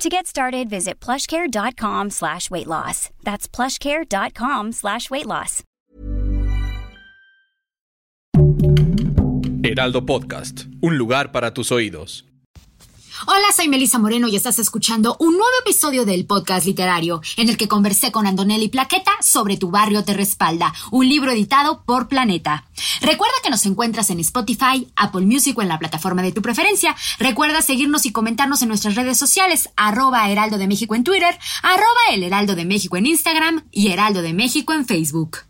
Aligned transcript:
To 0.00 0.08
get 0.08 0.26
started, 0.26 0.70
visit 0.70 0.98
plushcare.com 0.98 2.08
slash 2.08 2.50
weight 2.50 2.66
loss. 2.66 3.10
That's 3.22 3.46
plushcare.com 3.46 4.72
slash 4.72 5.10
weight 5.10 5.26
loss. 5.26 5.62
Heraldo 9.62 10.06
Podcast, 10.06 10.64
un 10.80 10.96
lugar 10.96 11.32
para 11.32 11.52
tus 11.52 11.70
oídos. 11.70 12.29
Hola, 13.26 13.48
soy 13.54 13.68
Melisa 13.68 13.98
Moreno 13.98 14.28
y 14.28 14.36
estás 14.36 14.58
escuchando 14.58 15.14
un 15.20 15.34
nuevo 15.34 15.52
episodio 15.60 16.06
del 16.06 16.24
podcast 16.24 16.64
literario 16.64 17.20
en 17.36 17.50
el 17.50 17.58
que 17.58 17.68
conversé 17.68 18.10
con 18.10 18.26
Andonelli 18.26 18.68
Plaqueta 18.68 19.10
sobre 19.20 19.58
Tu 19.58 19.70
barrio 19.70 20.04
te 20.04 20.14
respalda, 20.14 20.72
un 20.90 21.06
libro 21.06 21.30
editado 21.30 21.82
por 21.84 22.08
Planeta. 22.08 22.64
Recuerda 23.02 23.34
que 23.42 23.50
nos 23.50 23.66
encuentras 23.66 24.08
en 24.08 24.20
Spotify, 24.20 24.88
Apple 24.96 25.26
Music 25.26 25.58
o 25.58 25.62
en 25.62 25.68
la 25.68 25.78
plataforma 25.78 26.22
de 26.22 26.32
tu 26.32 26.40
preferencia. 26.40 26.96
Recuerda 27.18 27.60
seguirnos 27.60 28.06
y 28.06 28.12
comentarnos 28.12 28.62
en 28.62 28.68
nuestras 28.68 28.94
redes 28.94 29.18
sociales, 29.18 29.68
arroba 29.76 30.30
Heraldo 30.30 30.56
de 30.56 30.68
México 30.68 30.94
en 30.94 31.04
Twitter, 31.04 31.38
arroba 31.62 32.00
El 32.12 32.22
Heraldo 32.22 32.54
de 32.54 32.64
México 32.64 32.96
en 32.96 33.04
Instagram 33.04 33.64
y 33.70 33.88
Heraldo 33.88 34.22
de 34.22 34.32
México 34.32 34.72
en 34.72 34.86
Facebook. 34.86 35.49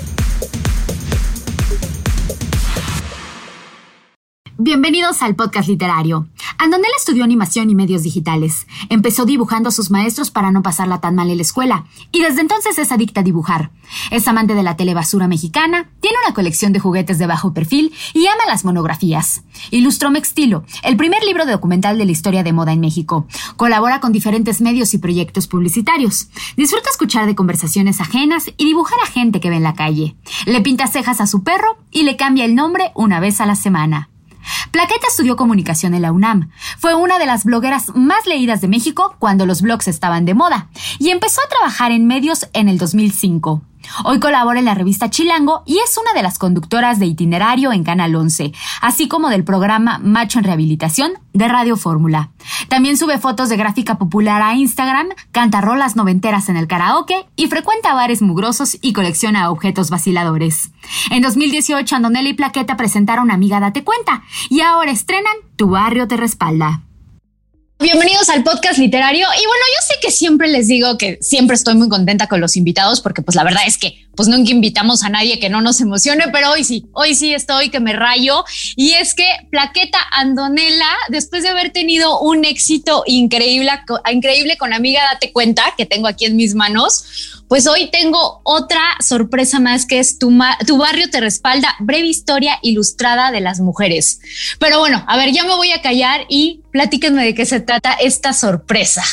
Bienvenidos 4.63 5.23
al 5.23 5.33
podcast 5.33 5.67
literario. 5.67 6.27
Andonela 6.59 6.93
estudió 6.95 7.23
animación 7.23 7.71
y 7.71 7.73
medios 7.73 8.03
digitales. 8.03 8.67
Empezó 8.89 9.25
dibujando 9.25 9.69
a 9.69 9.71
sus 9.71 9.89
maestros 9.89 10.29
para 10.29 10.51
no 10.51 10.61
pasarla 10.61 11.01
tan 11.01 11.15
mal 11.15 11.31
en 11.31 11.37
la 11.37 11.41
escuela, 11.41 11.85
y 12.11 12.21
desde 12.21 12.41
entonces 12.41 12.77
es 12.77 12.91
adicta 12.91 13.21
a 13.21 13.23
dibujar. 13.23 13.71
Es 14.11 14.27
amante 14.27 14.53
de 14.53 14.61
la 14.61 14.77
telebasura 14.77 15.27
mexicana, 15.27 15.89
tiene 15.99 16.17
una 16.23 16.35
colección 16.35 16.73
de 16.73 16.79
juguetes 16.79 17.17
de 17.17 17.25
bajo 17.25 17.55
perfil 17.55 17.91
y 18.13 18.27
ama 18.27 18.45
las 18.47 18.63
monografías. 18.63 19.41
Ilustró 19.71 20.11
Mextilo, 20.11 20.63
el 20.83 20.95
primer 20.95 21.23
libro 21.23 21.47
documental 21.47 21.97
de 21.97 22.05
la 22.05 22.11
historia 22.11 22.43
de 22.43 22.53
moda 22.53 22.71
en 22.71 22.81
México. 22.81 23.25
Colabora 23.57 23.99
con 23.99 24.11
diferentes 24.11 24.61
medios 24.61 24.93
y 24.93 24.99
proyectos 24.99 25.47
publicitarios. 25.47 26.29
Disfruta 26.55 26.91
escuchar 26.91 27.25
de 27.25 27.33
conversaciones 27.33 27.99
ajenas 27.99 28.51
y 28.57 28.65
dibujar 28.65 28.99
a 29.03 29.09
gente 29.09 29.39
que 29.39 29.49
ve 29.49 29.55
en 29.55 29.63
la 29.63 29.73
calle. 29.73 30.15
Le 30.45 30.61
pinta 30.61 30.85
cejas 30.85 31.19
a 31.19 31.25
su 31.25 31.41
perro 31.41 31.79
y 31.89 32.03
le 32.03 32.15
cambia 32.15 32.45
el 32.45 32.53
nombre 32.53 32.91
una 32.93 33.19
vez 33.19 33.41
a 33.41 33.47
la 33.47 33.55
semana. 33.55 34.10
Plaqueta 34.71 35.07
estudió 35.07 35.35
comunicación 35.35 35.93
en 35.93 36.01
la 36.01 36.11
UNAM. 36.11 36.49
Fue 36.77 36.95
una 36.95 37.19
de 37.19 37.25
las 37.25 37.43
blogueras 37.43 37.95
más 37.95 38.25
leídas 38.25 38.61
de 38.61 38.67
México 38.67 39.15
cuando 39.19 39.45
los 39.45 39.61
blogs 39.61 39.87
estaban 39.87 40.25
de 40.25 40.33
moda 40.33 40.69
y 40.99 41.09
empezó 41.09 41.41
a 41.41 41.49
trabajar 41.49 41.91
en 41.91 42.07
medios 42.07 42.47
en 42.53 42.69
el 42.69 42.77
2005. 42.77 43.61
Hoy 44.03 44.19
colabora 44.19 44.59
en 44.59 44.65
la 44.65 44.73
revista 44.73 45.09
Chilango 45.09 45.63
y 45.65 45.77
es 45.79 45.97
una 45.97 46.13
de 46.13 46.23
las 46.23 46.37
conductoras 46.39 46.99
de 46.99 47.05
itinerario 47.05 47.71
en 47.71 47.83
Canal 47.83 48.15
11, 48.15 48.51
así 48.81 49.07
como 49.07 49.29
del 49.29 49.43
programa 49.43 49.99
Macho 49.99 50.39
en 50.39 50.45
Rehabilitación 50.45 51.13
de 51.33 51.47
Radio 51.47 51.77
Fórmula. 51.77 52.31
También 52.69 52.97
sube 52.97 53.17
fotos 53.17 53.49
de 53.49 53.57
gráfica 53.57 53.97
popular 53.97 54.41
a 54.41 54.55
Instagram, 54.55 55.09
canta 55.31 55.61
rolas 55.61 55.95
noventeras 55.95 56.49
en 56.49 56.57
el 56.57 56.67
karaoke 56.67 57.27
y 57.35 57.47
frecuenta 57.47 57.93
bares 57.93 58.21
mugrosos 58.21 58.77
y 58.81 58.93
colecciona 58.93 59.49
objetos 59.49 59.89
vaciladores. 59.89 60.71
En 61.09 61.21
2018, 61.21 61.95
Andonella 61.95 62.29
y 62.29 62.33
Plaqueta 62.33 62.77
presentaron 62.77 63.31
Amiga 63.31 63.59
Date 63.59 63.83
Cuenta 63.83 64.23
y 64.49 64.61
ahora 64.61 64.91
estrenan 64.91 65.35
Tu 65.55 65.69
Barrio 65.69 66.07
Te 66.07 66.17
Respalda. 66.17 66.81
Bienvenidos 67.81 68.29
al 68.29 68.43
podcast 68.43 68.77
literario. 68.77 69.25
Y 69.25 69.45
bueno, 69.47 69.63
yo 69.75 69.87
sé 69.87 69.99
que 69.99 70.11
siempre 70.11 70.47
les 70.47 70.67
digo 70.67 70.99
que 70.99 71.17
siempre 71.19 71.55
estoy 71.55 71.73
muy 71.73 71.89
contenta 71.89 72.27
con 72.27 72.39
los 72.39 72.55
invitados 72.55 73.01
porque 73.01 73.23
pues 73.23 73.35
la 73.35 73.43
verdad 73.43 73.63
es 73.65 73.79
que 73.79 74.05
pues 74.15 74.27
nunca 74.27 74.51
invitamos 74.51 75.03
a 75.03 75.09
nadie 75.09 75.39
que 75.39 75.49
no 75.49 75.61
nos 75.61 75.79
emocione, 75.81 76.25
pero 76.31 76.51
hoy 76.51 76.63
sí, 76.63 76.85
hoy 76.93 77.15
sí 77.15 77.33
estoy 77.33 77.69
que 77.69 77.79
me 77.79 77.93
rayo. 77.93 78.43
Y 78.75 78.93
es 78.93 79.13
que 79.13 79.25
Plaqueta 79.49 79.99
Andonela, 80.11 80.89
después 81.09 81.43
de 81.43 81.49
haber 81.49 81.71
tenido 81.71 82.19
un 82.19 82.45
éxito 82.45 83.03
increíble, 83.05 83.71
increíble 84.11 84.57
con 84.57 84.73
Amiga 84.73 85.01
Date 85.11 85.31
Cuenta, 85.31 85.63
que 85.77 85.85
tengo 85.85 86.07
aquí 86.07 86.25
en 86.25 86.35
mis 86.35 86.55
manos, 86.55 87.41
pues 87.47 87.67
hoy 87.67 87.89
tengo 87.91 88.41
otra 88.43 88.81
sorpresa 89.01 89.59
más 89.59 89.85
que 89.85 89.99
es 89.99 90.17
tu, 90.19 90.31
tu, 90.65 90.77
barrio 90.77 91.09
te 91.09 91.19
respalda, 91.19 91.75
breve 91.79 92.07
historia 92.07 92.57
ilustrada 92.61 93.31
de 93.31 93.41
las 93.41 93.59
mujeres. 93.59 94.21
Pero 94.59 94.79
bueno, 94.79 95.03
a 95.07 95.17
ver, 95.17 95.31
ya 95.31 95.43
me 95.43 95.55
voy 95.55 95.71
a 95.71 95.81
callar 95.81 96.25
y 96.29 96.61
platíquenme 96.71 97.25
de 97.25 97.35
qué 97.35 97.45
se 97.45 97.59
trata 97.59 97.93
esta 97.93 98.33
sorpresa. 98.33 99.03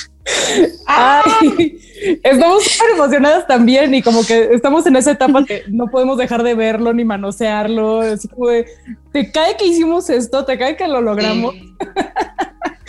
Ay, 0.86 1.78
estamos 2.22 2.64
súper 2.64 2.90
emocionadas 2.94 3.46
también 3.46 3.94
y 3.94 4.02
como 4.02 4.24
que 4.24 4.50
estamos 4.52 4.86
en 4.86 4.96
esa 4.96 5.12
etapa 5.12 5.44
que 5.44 5.64
no 5.68 5.86
podemos 5.86 6.18
dejar 6.18 6.42
de 6.42 6.54
verlo 6.54 6.92
ni 6.92 7.04
manosearlo, 7.04 8.00
así 8.00 8.28
como 8.28 8.48
de, 8.48 8.66
te 9.12 9.30
cae 9.30 9.56
que 9.56 9.66
hicimos 9.66 10.10
esto, 10.10 10.44
te 10.44 10.58
cae 10.58 10.76
que 10.76 10.88
lo 10.88 11.00
logramos. 11.00 11.54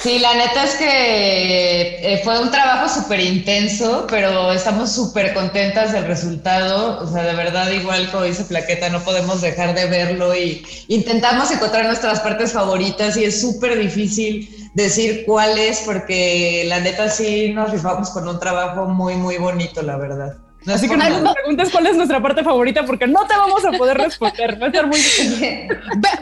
Sí, 0.02 0.18
la 0.20 0.34
neta 0.34 0.64
es 0.64 0.76
que 0.76 2.14
eh, 2.14 2.22
fue 2.24 2.40
un 2.42 2.50
trabajo 2.50 2.88
súper 2.88 3.20
intenso, 3.20 4.08
pero 4.10 4.54
estamos 4.54 4.94
súper 4.94 5.34
contentas 5.34 5.92
del 5.92 6.06
resultado. 6.06 7.02
O 7.04 7.12
sea, 7.12 7.24
de 7.24 7.36
verdad, 7.36 7.70
igual 7.72 8.10
como 8.10 8.24
dice 8.24 8.46
Plaqueta, 8.46 8.90
no 8.90 9.04
podemos 9.04 9.42
dejar 9.42 9.76
de 9.76 9.88
verlo 9.88 10.34
y 10.34 10.66
intentamos 10.88 11.52
encontrar 11.52 11.86
nuestras 11.86 12.22
partes 12.22 12.54
favoritas 12.54 13.18
y 13.18 13.26
es 13.26 13.42
súper 13.42 13.78
difícil 13.78 14.59
decir 14.74 15.24
cuáles 15.26 15.82
porque 15.86 16.64
la 16.68 16.80
neta 16.80 17.10
sí 17.10 17.54
nos 17.54 17.72
rifamos 17.72 18.10
con 18.10 18.28
un 18.28 18.40
trabajo 18.40 18.86
muy, 18.86 19.16
muy 19.16 19.38
bonito, 19.38 19.82
la 19.82 19.98
verdad. 19.98 20.38
Así 20.68 20.90
que 20.90 20.98
no 20.98 21.10
nos 21.22 21.34
preguntes 21.34 21.70
cuál 21.70 21.88
es 21.88 21.96
nuestra 21.96 22.22
parte 22.22 22.44
favorita 22.44 22.86
porque 22.86 23.08
no 23.08 23.26
te 23.26 23.36
vamos 23.36 23.64
a 23.66 23.72
poder 23.72 23.98
responder. 23.98 24.62
Va 24.62 24.68
a 24.68 24.72
ser 24.72 24.88
muy 24.88 24.98
difícil. 24.98 25.40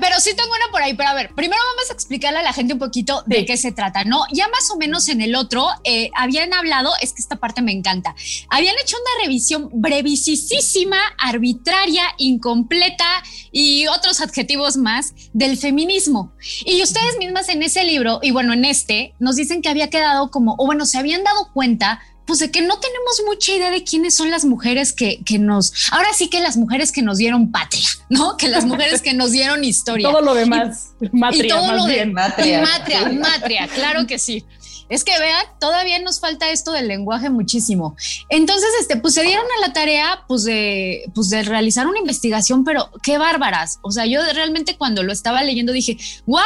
Pero, 0.01 0.19
sí 0.19 0.35
tengo 0.35 0.49
una 0.49 0.71
por 0.71 0.81
ahí. 0.81 0.93
Pero 0.93 1.09
a 1.09 1.13
ver, 1.13 1.31
primero 1.35 1.61
vamos 1.75 1.89
a 1.89 1.93
explicarle 1.93 2.39
a 2.39 2.43
la 2.43 2.53
gente 2.53 2.73
un 2.73 2.79
poquito 2.79 3.23
de 3.25 3.45
qué 3.45 3.57
se 3.57 3.71
trata, 3.71 4.03
¿no? 4.03 4.23
Ya 4.31 4.47
más 4.49 4.69
o 4.71 4.77
menos 4.77 5.09
en 5.09 5.21
el 5.21 5.35
otro 5.35 5.67
eh, 5.83 6.11
habían 6.15 6.53
hablado, 6.53 6.91
es 7.01 7.13
que 7.13 7.21
esta 7.21 7.37
parte 7.37 7.61
me 7.61 7.71
encanta. 7.71 8.15
Habían 8.49 8.75
hecho 8.81 8.95
una 8.97 9.25
revisión 9.25 9.69
brevisísima, 9.73 10.97
arbitraria, 11.17 12.03
incompleta 12.17 13.05
y 13.51 13.87
otros 13.87 14.21
adjetivos 14.21 14.77
más 14.77 15.13
del 15.33 15.57
feminismo. 15.57 16.33
Y 16.65 16.81
ustedes 16.83 17.17
mismas 17.17 17.49
en 17.49 17.63
ese 17.63 17.83
libro, 17.83 18.19
y 18.21 18.31
bueno, 18.31 18.53
en 18.53 18.65
este, 18.65 19.15
nos 19.19 19.35
dicen 19.35 19.61
que 19.61 19.69
había 19.69 19.89
quedado 19.89 20.29
como, 20.29 20.55
o 20.57 20.65
bueno, 20.65 20.85
se 20.85 20.97
habían 20.97 21.23
dado 21.23 21.51
cuenta 21.53 22.01
pues 22.27 22.39
de 22.39 22.51
que 22.51 22.61
no 22.61 22.77
tenemos 22.79 23.21
mucha 23.25 23.53
idea 23.53 23.71
de 23.71 23.83
quiénes 23.83 24.13
son 24.13 24.29
las 24.29 24.45
mujeres 24.45 24.91
que, 24.91 25.23
que, 25.23 25.39
nos, 25.39 25.73
ahora 25.91 26.09
sí 26.13 26.29
que 26.29 26.41
las 26.41 26.57
mujeres 26.57 26.91
que 26.91 27.01
nos 27.01 27.17
dieron 27.17 27.51
patria, 27.51 27.87
¿no? 28.09 28.35
Que 28.37 28.49
las 28.49 28.65
mujeres 28.65 29.01
que 29.01 29.13
nos 29.13 29.31
dieron 29.31 29.63
historia. 29.63 30.09
todo 30.09 30.21
lo 30.21 30.33
demás, 30.35 30.89
matria, 31.13 31.45
y 31.45 31.47
todo 31.47 31.71
lo 31.71 31.85
De, 31.85 32.05
matria. 32.05 32.61
matria, 32.61 33.09
matria, 33.09 33.67
claro 33.69 34.05
que 34.05 34.19
sí. 34.19 34.45
Es 34.89 35.03
que 35.03 35.17
vean, 35.19 35.45
todavía 35.59 35.99
nos 35.99 36.19
falta 36.19 36.49
esto 36.49 36.71
del 36.71 36.87
lenguaje 36.87 37.29
muchísimo. 37.29 37.95
Entonces, 38.29 38.69
este, 38.79 38.97
pues 38.97 39.13
se 39.13 39.23
dieron 39.23 39.45
a 39.45 39.67
la 39.67 39.73
tarea, 39.73 40.23
pues 40.27 40.43
de, 40.43 41.09
pues 41.13 41.29
de 41.29 41.43
realizar 41.43 41.87
una 41.87 41.99
investigación, 41.99 42.63
pero 42.63 42.89
qué 43.03 43.17
bárbaras. 43.17 43.79
O 43.81 43.91
sea, 43.91 44.05
yo 44.05 44.21
realmente 44.33 44.77
cuando 44.77 45.03
lo 45.03 45.11
estaba 45.11 45.43
leyendo 45.43 45.73
dije, 45.73 45.97
¿what? 46.25 46.43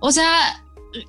O 0.00 0.10
sea, 0.10 0.63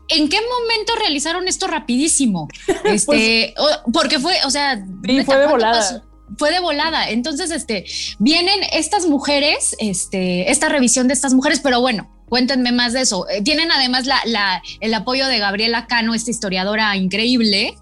¿en 0.09 0.29
qué 0.29 0.37
momento 0.37 0.93
realizaron 0.99 1.47
esto 1.47 1.67
rapidísimo? 1.67 2.47
Este, 2.85 3.53
pues, 3.57 3.79
porque 3.93 4.19
fue, 4.19 4.35
o 4.45 4.51
sea, 4.51 4.83
fue 5.25 5.37
de 5.37 5.47
volada. 5.47 6.03
Fue 6.37 6.51
de 6.51 6.59
volada. 6.59 7.09
Entonces, 7.09 7.51
este, 7.51 7.85
vienen 8.19 8.59
estas 8.71 9.05
mujeres, 9.05 9.75
este, 9.79 10.51
esta 10.51 10.69
revisión 10.69 11.07
de 11.07 11.13
estas 11.13 11.33
mujeres, 11.33 11.59
pero 11.61 11.81
bueno, 11.81 12.09
cuéntenme 12.29 12.71
más 12.71 12.93
de 12.93 13.01
eso. 13.01 13.27
Eh, 13.29 13.41
tienen 13.43 13.71
además 13.71 14.05
la, 14.05 14.61
el 14.79 14.93
apoyo 14.93 15.27
de 15.27 15.39
Gabriela 15.39 15.87
Cano, 15.87 16.13
esta 16.13 16.31
historiadora 16.31 16.95
increíble. 16.95 17.75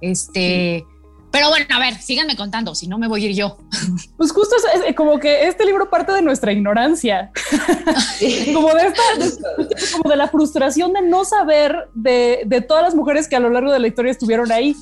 Este. 0.00 0.84
Pero 1.36 1.50
bueno, 1.50 1.66
a 1.68 1.78
ver, 1.78 1.96
síganme 1.96 2.34
contando, 2.34 2.74
si 2.74 2.88
no 2.88 2.96
me 2.96 3.08
voy 3.08 3.26
a 3.26 3.28
ir 3.28 3.36
yo. 3.36 3.58
Pues 4.16 4.32
justo 4.32 4.56
es, 4.72 4.94
como 4.94 5.18
que 5.18 5.46
este 5.46 5.66
libro 5.66 5.90
parte 5.90 6.10
de 6.12 6.22
nuestra 6.22 6.50
ignorancia, 6.50 7.30
como 8.54 8.72
de 8.72 8.86
esta, 8.86 9.02
como 9.92 10.08
de 10.08 10.16
la 10.16 10.28
frustración 10.28 10.94
de 10.94 11.02
no 11.02 11.26
saber 11.26 11.90
de, 11.92 12.44
de, 12.46 12.62
todas 12.62 12.82
las 12.84 12.94
mujeres 12.94 13.28
que 13.28 13.36
a 13.36 13.40
lo 13.40 13.50
largo 13.50 13.70
de 13.70 13.80
la 13.80 13.86
historia 13.86 14.12
estuvieron 14.12 14.50
ahí. 14.50 14.74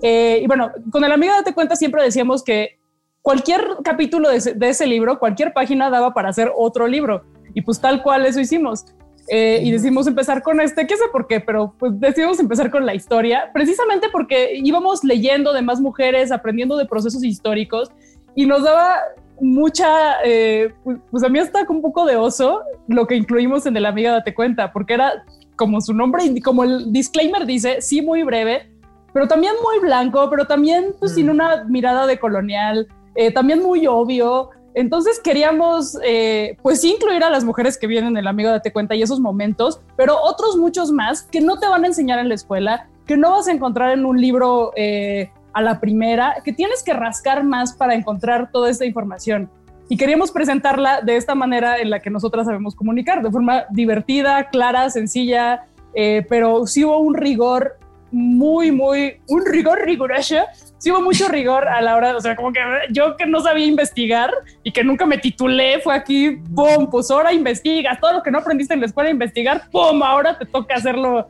Eh, 0.00 0.42
y 0.44 0.46
bueno, 0.46 0.70
con 0.92 1.02
el 1.04 1.10
amigo 1.10 1.32
Date 1.34 1.54
Cuenta 1.54 1.74
siempre 1.74 2.04
decíamos 2.04 2.44
que 2.44 2.78
cualquier 3.20 3.66
capítulo 3.82 4.28
de 4.28 4.36
ese, 4.36 4.54
de 4.54 4.68
ese 4.68 4.86
libro, 4.86 5.18
cualquier 5.18 5.52
página 5.52 5.90
daba 5.90 6.14
para 6.14 6.28
hacer 6.28 6.52
otro 6.56 6.86
libro. 6.86 7.24
Y 7.52 7.62
pues 7.62 7.80
tal 7.80 8.04
cual 8.04 8.26
eso 8.26 8.38
hicimos. 8.38 8.84
Eh, 9.28 9.60
y 9.64 9.72
decidimos 9.72 10.06
empezar 10.06 10.42
con 10.42 10.60
este, 10.60 10.86
qué 10.86 10.96
sé 10.96 11.04
por 11.10 11.26
qué, 11.26 11.40
pero 11.40 11.74
pues 11.78 11.98
decidimos 11.98 12.38
empezar 12.38 12.70
con 12.70 12.86
la 12.86 12.94
historia, 12.94 13.50
precisamente 13.52 14.06
porque 14.12 14.52
íbamos 14.54 15.02
leyendo 15.02 15.52
de 15.52 15.62
más 15.62 15.80
mujeres, 15.80 16.30
aprendiendo 16.30 16.76
de 16.76 16.86
procesos 16.86 17.24
históricos 17.24 17.90
y 18.36 18.46
nos 18.46 18.62
daba 18.62 18.98
mucha, 19.40 20.22
eh, 20.24 20.72
pues, 20.84 20.98
pues, 21.10 21.24
a 21.24 21.28
mí 21.28 21.38
está 21.38 21.66
un 21.68 21.82
poco 21.82 22.06
de 22.06 22.16
oso 22.16 22.62
lo 22.88 23.06
que 23.06 23.16
incluimos 23.16 23.66
en 23.66 23.76
el 23.76 23.84
Amiga 23.84 24.12
Date 24.12 24.34
Cuenta, 24.34 24.72
porque 24.72 24.94
era 24.94 25.24
como 25.56 25.80
su 25.80 25.92
nombre, 25.92 26.22
como 26.42 26.64
el 26.64 26.92
disclaimer 26.92 27.46
dice, 27.46 27.80
sí 27.80 28.02
muy 28.02 28.22
breve, 28.22 28.70
pero 29.12 29.26
también 29.26 29.54
muy 29.62 29.80
blanco, 29.80 30.28
pero 30.30 30.46
también 30.46 30.94
pues 30.98 31.14
sin 31.14 31.26
mm. 31.26 31.30
una 31.30 31.64
mirada 31.64 32.06
de 32.06 32.18
colonial, 32.18 32.86
eh, 33.14 33.32
también 33.32 33.62
muy 33.62 33.86
obvio, 33.86 34.50
entonces 34.76 35.18
queríamos, 35.18 35.98
eh, 36.04 36.58
pues 36.60 36.82
sí, 36.82 36.92
incluir 36.92 37.24
a 37.24 37.30
las 37.30 37.44
mujeres 37.44 37.78
que 37.78 37.86
vienen 37.86 38.18
el 38.18 38.26
amigo 38.26 38.50
Date 38.50 38.74
Cuenta 38.74 38.94
y 38.94 39.00
esos 39.00 39.20
momentos, 39.20 39.80
pero 39.96 40.20
otros 40.22 40.58
muchos 40.58 40.92
más 40.92 41.22
que 41.22 41.40
no 41.40 41.58
te 41.58 41.66
van 41.66 41.84
a 41.84 41.86
enseñar 41.86 42.18
en 42.18 42.28
la 42.28 42.34
escuela, 42.34 42.86
que 43.06 43.16
no 43.16 43.30
vas 43.30 43.48
a 43.48 43.52
encontrar 43.52 43.92
en 43.92 44.04
un 44.04 44.20
libro 44.20 44.72
eh, 44.76 45.30
a 45.54 45.62
la 45.62 45.80
primera, 45.80 46.42
que 46.44 46.52
tienes 46.52 46.82
que 46.82 46.92
rascar 46.92 47.42
más 47.42 47.72
para 47.72 47.94
encontrar 47.94 48.50
toda 48.52 48.68
esta 48.68 48.84
información. 48.84 49.48
Y 49.88 49.96
queríamos 49.96 50.30
presentarla 50.30 51.00
de 51.00 51.16
esta 51.16 51.34
manera 51.34 51.78
en 51.78 51.88
la 51.88 52.00
que 52.00 52.10
nosotras 52.10 52.44
sabemos 52.44 52.74
comunicar, 52.74 53.22
de 53.22 53.30
forma 53.30 53.64
divertida, 53.70 54.50
clara, 54.50 54.90
sencilla, 54.90 55.64
eh, 55.94 56.26
pero 56.28 56.66
sí 56.66 56.84
hubo 56.84 56.98
un 56.98 57.14
rigor 57.14 57.78
muy, 58.10 58.72
muy, 58.72 59.20
un 59.26 59.46
rigor 59.46 59.86
riguroso 59.86 60.36
sí 60.78 60.90
hubo 60.90 61.00
mucho 61.00 61.28
rigor 61.28 61.68
a 61.68 61.80
la 61.80 61.96
hora, 61.96 62.16
o 62.16 62.20
sea, 62.20 62.36
como 62.36 62.52
que 62.52 62.60
yo 62.90 63.16
que 63.16 63.26
no 63.26 63.40
sabía 63.40 63.66
investigar 63.66 64.30
y 64.62 64.72
que 64.72 64.84
nunca 64.84 65.06
me 65.06 65.18
titulé, 65.18 65.80
fue 65.80 65.94
aquí, 65.94 66.38
¡pum! 66.54 66.88
Pues 66.90 67.10
ahora 67.10 67.32
investigas, 67.32 67.98
todo 68.00 68.14
lo 68.14 68.22
que 68.22 68.30
no 68.30 68.38
aprendiste 68.38 68.74
en 68.74 68.80
la 68.80 68.86
escuela 68.86 69.10
investigar, 69.10 69.68
¡pum! 69.70 70.02
Ahora 70.02 70.38
te 70.38 70.46
toca 70.46 70.74
hacerlo 70.74 71.28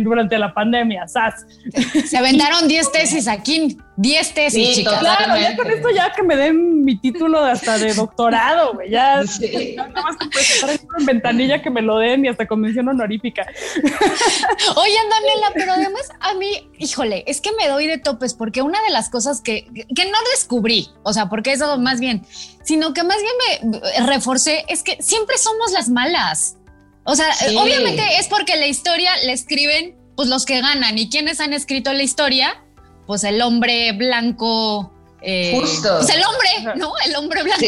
durante 0.00 0.38
la 0.38 0.52
pandemia, 0.52 1.08
¡sas! 1.08 1.46
Se 2.06 2.16
aventaron 2.16 2.68
10 2.68 2.92
tesis 2.92 3.28
aquí, 3.28 3.78
10 3.96 4.34
tesis, 4.34 4.76
chicas. 4.76 4.98
Claro, 4.98 5.36
ya 5.36 5.56
con 5.56 5.70
esto 5.70 5.90
ya 5.90 6.12
que 6.12 6.22
me 6.22 6.36
den 6.36 6.84
mi 6.84 6.96
título 6.96 7.38
hasta 7.38 7.78
de 7.78 7.94
doctorado, 7.94 8.74
güey, 8.74 8.90
ya, 8.90 9.22
nada 9.76 10.02
más 10.02 10.16
que 10.16 10.80
en 10.98 11.06
ventanilla 11.06 11.62
que 11.62 11.70
me 11.70 11.80
lo 11.80 11.98
den 11.98 12.24
y 12.24 12.28
hasta 12.28 12.46
convención 12.46 12.88
honorífica. 12.88 13.46
Oye, 14.76 14.98
Daniela, 15.10 15.50
pero 15.54 15.72
además 15.72 16.10
a 16.20 16.34
mí, 16.34 16.68
híjole, 16.78 17.24
es 17.26 17.40
que 17.40 17.52
me 17.52 17.68
doy 17.68 17.86
de 17.86 17.98
topes 17.98 18.34
porque 18.34 18.62
una 18.62 18.82
de 18.82 18.90
las 18.90 19.10
cosas 19.10 19.40
que, 19.40 19.66
que 19.94 20.04
no 20.06 20.18
descubrí, 20.32 20.88
o 21.04 21.12
sea, 21.12 21.28
porque 21.28 21.52
eso 21.52 21.78
más 21.78 22.00
bien, 22.00 22.26
sino 22.64 22.94
que 22.94 23.04
más 23.04 23.18
bien 23.18 23.70
me 23.70 24.06
reforcé, 24.06 24.64
es 24.68 24.82
que 24.82 24.96
siempre 25.00 25.38
somos 25.38 25.70
las 25.72 25.88
malas. 25.88 26.56
O 27.04 27.14
sea, 27.14 27.26
obviamente 27.60 28.02
es 28.18 28.28
porque 28.28 28.56
la 28.56 28.66
historia 28.66 29.12
la 29.24 29.32
escriben 29.32 29.96
pues 30.16 30.28
los 30.28 30.44
que 30.46 30.60
ganan 30.60 30.96
y 30.96 31.10
quienes 31.10 31.40
han 31.40 31.52
escrito 31.52 31.92
la 31.92 32.02
historia, 32.02 32.63
pues 33.06 33.24
el 33.24 33.40
hombre 33.42 33.92
blanco 33.92 34.90
eh, 35.26 35.56
Justo. 35.58 35.88
Pues 36.00 36.10
el 36.10 36.22
hombre, 36.22 36.78
¿no? 36.78 36.92
El 37.06 37.16
hombre 37.16 37.42
blanco. 37.42 37.64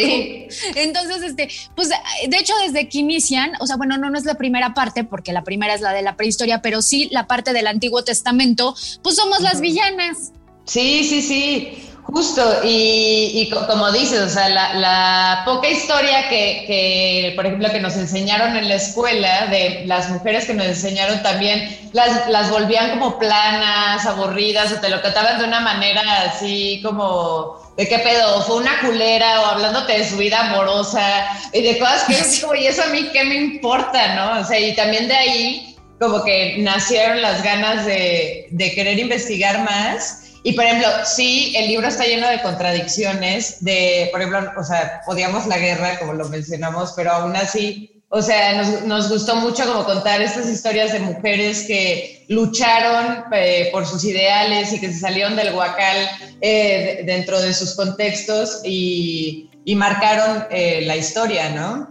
Entonces, 0.75 1.23
este, 1.23 1.49
pues 1.75 1.89
de 1.89 2.37
hecho, 2.37 2.53
desde 2.63 2.87
que 2.89 2.99
inician, 2.99 3.53
o 3.61 3.67
sea, 3.67 3.77
bueno, 3.77 3.97
no, 3.97 4.11
no 4.11 4.19
es 4.19 4.27
la 4.27 4.35
primera 4.35 4.75
parte, 4.75 5.05
porque 5.05 5.33
la 5.33 5.43
primera 5.43 5.75
es 5.75 5.81
la 5.81 5.93
de 5.93 6.03
la 6.03 6.17
prehistoria, 6.17 6.61
pero 6.61 6.83
sí 6.83 7.09
la 7.11 7.27
parte 7.27 7.55
del 7.55 7.67
Antiguo 7.67 8.05
Testamento, 8.05 8.75
pues 9.03 9.17
somos 9.17 9.41
las 9.41 9.63
villanas. 9.63 10.33
Sí, 10.65 11.05
sí, 11.05 11.23
sí. 11.23 11.89
Justo, 12.13 12.61
y, 12.63 13.51
como 13.67 13.91
dices, 13.91 14.21
o 14.21 14.29
sea, 14.29 14.49
la, 14.49 15.43
poca 15.45 15.69
historia 15.69 16.29
que, 16.29 17.33
por 17.35 17.47
ejemplo, 17.47 17.69
que 17.71 17.81
nos 17.81 17.97
enseñaron 17.97 18.57
en 18.57 18.69
la 18.69 18.77
escuela, 18.77 19.49
de 19.49 19.83
las 19.87 20.09
mujeres 20.11 20.47
que 20.47 20.55
nos 20.55 20.67
enseñaron 20.67 21.23
también, 21.23 21.91
las, 21.93 22.29
las 22.29 22.51
volvían 22.51 22.91
como 22.91 23.19
planas, 23.19 24.07
aburridas, 24.07 24.73
o 24.73 24.77
te 24.77 24.89
lo 24.89 25.03
contaban 25.03 25.39
de 25.39 25.45
una 25.47 25.61
manera 25.61 26.03
así 26.23 26.81
como, 26.85 27.59
¿de 27.77 27.89
qué 27.89 27.99
pedo? 27.99 28.41
Fue 28.43 28.57
una 28.57 28.81
culera, 28.81 29.41
o 29.41 29.47
hablándote 29.47 29.99
de 29.99 30.09
su 30.09 30.17
vida 30.17 30.49
amorosa, 30.49 31.27
y 31.53 31.61
de 31.61 31.79
cosas 31.79 32.05
que 32.05 32.13
es 32.15 32.41
como, 32.41 32.55
y 32.55 32.67
eso 32.67 32.85
a 32.85 32.87
mí 32.87 33.09
qué 33.13 33.25
me 33.25 33.35
importa, 33.35 34.15
¿no? 34.15 34.41
O 34.41 34.45
sea, 34.45 34.61
y 34.61 34.77
también 34.77 35.09
de 35.09 35.17
ahí 35.17 35.77
como 35.99 36.23
que 36.23 36.57
nacieron 36.59 37.21
las 37.21 37.43
ganas 37.43 37.85
de, 37.85 38.47
de 38.51 38.75
querer 38.75 38.99
investigar 38.99 39.65
más 39.65 40.26
y 40.47 40.53
por 40.53 40.65
ejemplo, 40.65 40.87
sí, 41.05 41.53
el 41.57 41.67
libro 41.67 41.89
está 41.89 42.05
lleno 42.05 42.29
de 42.29 42.41
contradicciones, 42.41 43.65
de, 43.65 44.09
por 44.13 44.21
ejemplo, 44.21 44.53
o 44.57 44.63
sea, 44.63 45.01
odiamos 45.09 45.45
la 45.49 45.59
guerra, 45.59 45.99
como 45.99 46.13
lo 46.13 46.29
mencionamos, 46.29 46.93
pero 46.95 47.11
aún 47.11 47.35
así, 47.35 48.01
o 48.11 48.23
sea, 48.23 48.53
nos, 48.53 48.83
nos 48.83 49.09
gustó 49.09 49.35
mucho 49.35 49.67
como 49.67 49.85
contar 49.85 50.23
estas 50.23 50.49
historias 50.49 50.93
de 50.93 51.01
mujeres 51.01 51.65
que 51.67 52.25
lucharon 52.29 53.25
eh, 53.33 53.71
por 53.73 53.87
sus 53.87 54.05
ideales 54.05 54.73
y 54.73 54.79
que 54.79 54.93
se 54.93 55.01
salieron 55.01 55.35
del 55.35 55.53
huacal 55.53 55.97
eh, 56.41 57.03
dentro 57.05 57.43
de 57.43 57.53
sus 57.53 57.75
contextos 57.75 58.61
y, 58.63 59.51
y 59.65 59.75
marcaron 59.75 60.47
eh, 60.53 60.83
la 60.83 60.95
historia, 60.95 61.51
¿no? 61.51 61.89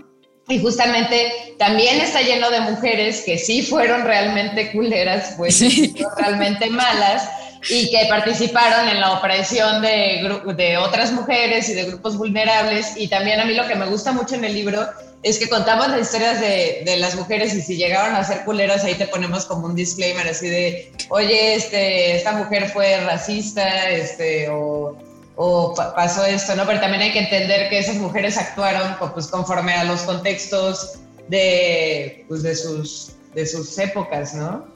Y 0.47 0.59
justamente 0.59 1.55
también 1.57 1.99
está 1.99 2.21
lleno 2.21 2.49
de 2.51 2.61
mujeres 2.61 3.23
que 3.25 3.37
sí 3.37 3.63
fueron 3.63 4.05
realmente 4.05 4.71
culeras, 4.71 5.33
pues 5.35 5.61
realmente 6.17 6.69
malas, 6.69 7.27
y 7.69 7.89
que 7.89 8.05
participaron 8.07 8.87
en 8.89 8.99
la 8.99 9.13
operación 9.13 9.81
de, 9.81 10.53
de 10.55 10.77
otras 10.77 11.11
mujeres 11.11 11.69
y 11.69 11.73
de 11.73 11.85
grupos 11.85 12.17
vulnerables. 12.17 12.93
Y 12.95 13.07
también 13.07 13.39
a 13.39 13.45
mí 13.45 13.53
lo 13.53 13.67
que 13.67 13.75
me 13.75 13.87
gusta 13.87 14.11
mucho 14.11 14.35
en 14.35 14.45
el 14.45 14.53
libro 14.53 14.87
es 15.23 15.39
que 15.39 15.49
contamos 15.49 15.87
las 15.87 16.01
historias 16.01 16.39
de, 16.39 16.83
de, 16.85 16.97
las 16.97 17.15
mujeres 17.15 17.55
y 17.55 17.61
si 17.61 17.77
llegaron 17.77 18.15
a 18.15 18.23
ser 18.23 18.43
culeras, 18.45 18.83
ahí 18.83 18.93
te 18.93 19.07
ponemos 19.07 19.45
como 19.45 19.65
un 19.65 19.75
disclaimer 19.75 20.27
así 20.27 20.47
de, 20.47 20.91
oye, 21.09 21.55
este, 21.55 22.15
esta 22.15 22.33
mujer 22.33 22.69
fue 22.69 22.99
racista, 23.01 23.89
este, 23.89 24.47
o, 24.49 24.95
o 25.35 25.73
pasó 25.73 26.23
esto, 26.25 26.55
¿no? 26.55 26.67
Pero 26.67 26.79
también 26.79 27.01
hay 27.01 27.11
que 27.11 27.19
entender 27.19 27.69
que 27.69 27.79
esas 27.79 27.95
mujeres 27.95 28.37
actuaron 28.37 28.95
pues, 29.13 29.25
conforme 29.25 29.73
a 29.73 29.83
los 29.85 30.01
contextos 30.01 30.99
de, 31.27 32.23
pues, 32.27 32.43
de, 32.43 32.55
sus, 32.55 33.13
de 33.33 33.47
sus 33.47 33.77
épocas, 33.79 34.35
¿no? 34.35 34.67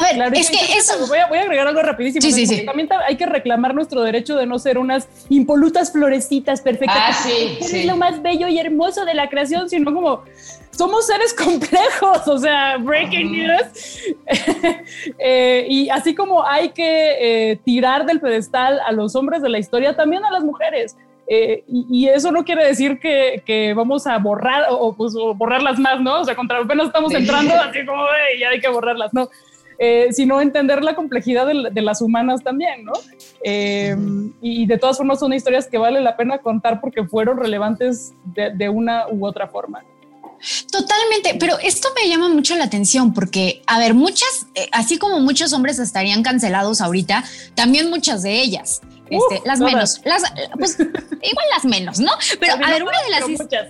A 0.00 0.28
ver, 0.28 0.34
es 0.34 0.50
que 0.50 0.58
eso. 0.76 1.06
Voy 1.06 1.18
a, 1.18 1.24
agregar 1.24 1.68
algo 1.68 1.82
rapidísimo. 1.82 2.22
Sí, 2.22 2.32
sí, 2.32 2.46
sí. 2.46 2.64
También 2.64 2.88
hay 3.06 3.16
que 3.16 3.26
reclamar 3.26 3.74
nuestro 3.74 4.02
derecho 4.02 4.36
de 4.36 4.46
no 4.46 4.58
ser 4.58 4.78
unas 4.78 5.08
impolutas 5.28 5.92
florecitas 5.92 6.60
perfectas. 6.60 6.96
Ah, 6.98 7.12
sí, 7.12 7.58
Es 7.60 7.86
lo 7.86 7.96
más 7.96 8.22
bello 8.22 8.48
y 8.48 8.58
hermoso 8.58 9.04
de 9.04 9.14
la 9.14 9.28
creación, 9.28 9.68
sino 9.68 9.92
como 9.92 10.24
somos 10.70 11.06
seres 11.06 11.34
complejos, 11.44 12.26
o 12.26 12.38
sea, 12.38 12.78
breaking 12.78 13.32
news. 13.32 14.00
Eh, 15.18 15.66
y 15.68 15.88
así 15.90 16.14
como 16.14 16.46
hay 16.46 16.70
que 16.70 17.50
eh, 17.52 17.56
tirar 17.64 18.06
del 18.06 18.20
pedestal 18.20 18.80
a 18.80 18.92
los 18.92 19.14
hombres 19.14 19.42
de 19.42 19.48
la 19.48 19.58
historia, 19.58 19.94
también 19.96 20.24
a 20.24 20.30
las 20.30 20.42
mujeres. 20.42 20.96
Eh, 21.26 21.64
y, 21.68 22.08
eso 22.08 22.32
no 22.32 22.44
quiere 22.44 22.66
decir 22.66 22.98
que, 22.98 23.72
vamos 23.76 24.06
a 24.06 24.18
borrar 24.18 24.64
o, 24.70 24.94
pues, 24.94 25.14
borrarlas 25.36 25.78
más, 25.78 26.00
¿no? 26.00 26.20
O 26.20 26.24
sea, 26.24 26.34
contra 26.34 26.58
apenas 26.58 26.88
estamos 26.88 27.14
entrando, 27.14 27.54
así 27.68 27.84
como, 27.86 28.02
ya 28.38 28.48
hay 28.48 28.60
que 28.60 28.68
borrarlas, 28.68 29.12
¿no? 29.14 29.28
Eh, 29.82 30.08
sino 30.12 30.42
entender 30.42 30.84
la 30.84 30.94
complejidad 30.94 31.46
de, 31.46 31.80
las 31.80 32.02
humanas 32.02 32.44
también, 32.44 32.84
¿no? 32.84 32.92
Eh, 33.42 33.96
y 34.42 34.66
de 34.66 34.76
todas 34.76 34.98
formas 34.98 35.18
son 35.20 35.32
historias 35.32 35.66
que 35.66 35.78
vale 35.78 36.02
la 36.02 36.18
pena 36.18 36.36
contar 36.36 36.82
porque 36.82 37.02
fueron 37.04 37.38
relevantes 37.38 38.12
de, 38.26 38.68
una 38.68 39.08
u 39.08 39.24
otra 39.24 39.48
forma. 39.48 39.82
Totalmente, 40.70 41.34
pero 41.40 41.58
esto 41.62 41.88
me 41.98 42.10
llama 42.10 42.28
mucho 42.28 42.56
la 42.56 42.64
atención 42.64 43.14
porque, 43.14 43.62
a 43.66 43.78
ver, 43.78 43.94
muchas, 43.94 44.48
eh, 44.54 44.68
así 44.72 44.98
como 44.98 45.18
muchos 45.20 45.54
hombres 45.54 45.78
estarían 45.78 46.22
cancelados 46.22 46.82
ahorita, 46.82 47.24
también 47.54 47.88
muchas 47.88 48.22
de 48.22 48.38
ellas. 48.38 48.82
Este, 49.08 49.40
las 49.46 49.60
menos, 49.60 50.02
las, 50.04 50.24
pues 50.58 50.78
igual 50.78 51.46
las 51.54 51.64
menos, 51.64 52.00
¿no? 52.00 52.12
Pero 52.38 52.52
a 52.52 52.70
ver, 52.70 52.82
una 52.82 53.02
de 53.02 53.10
las 53.10 53.28
Muchas, 53.28 53.68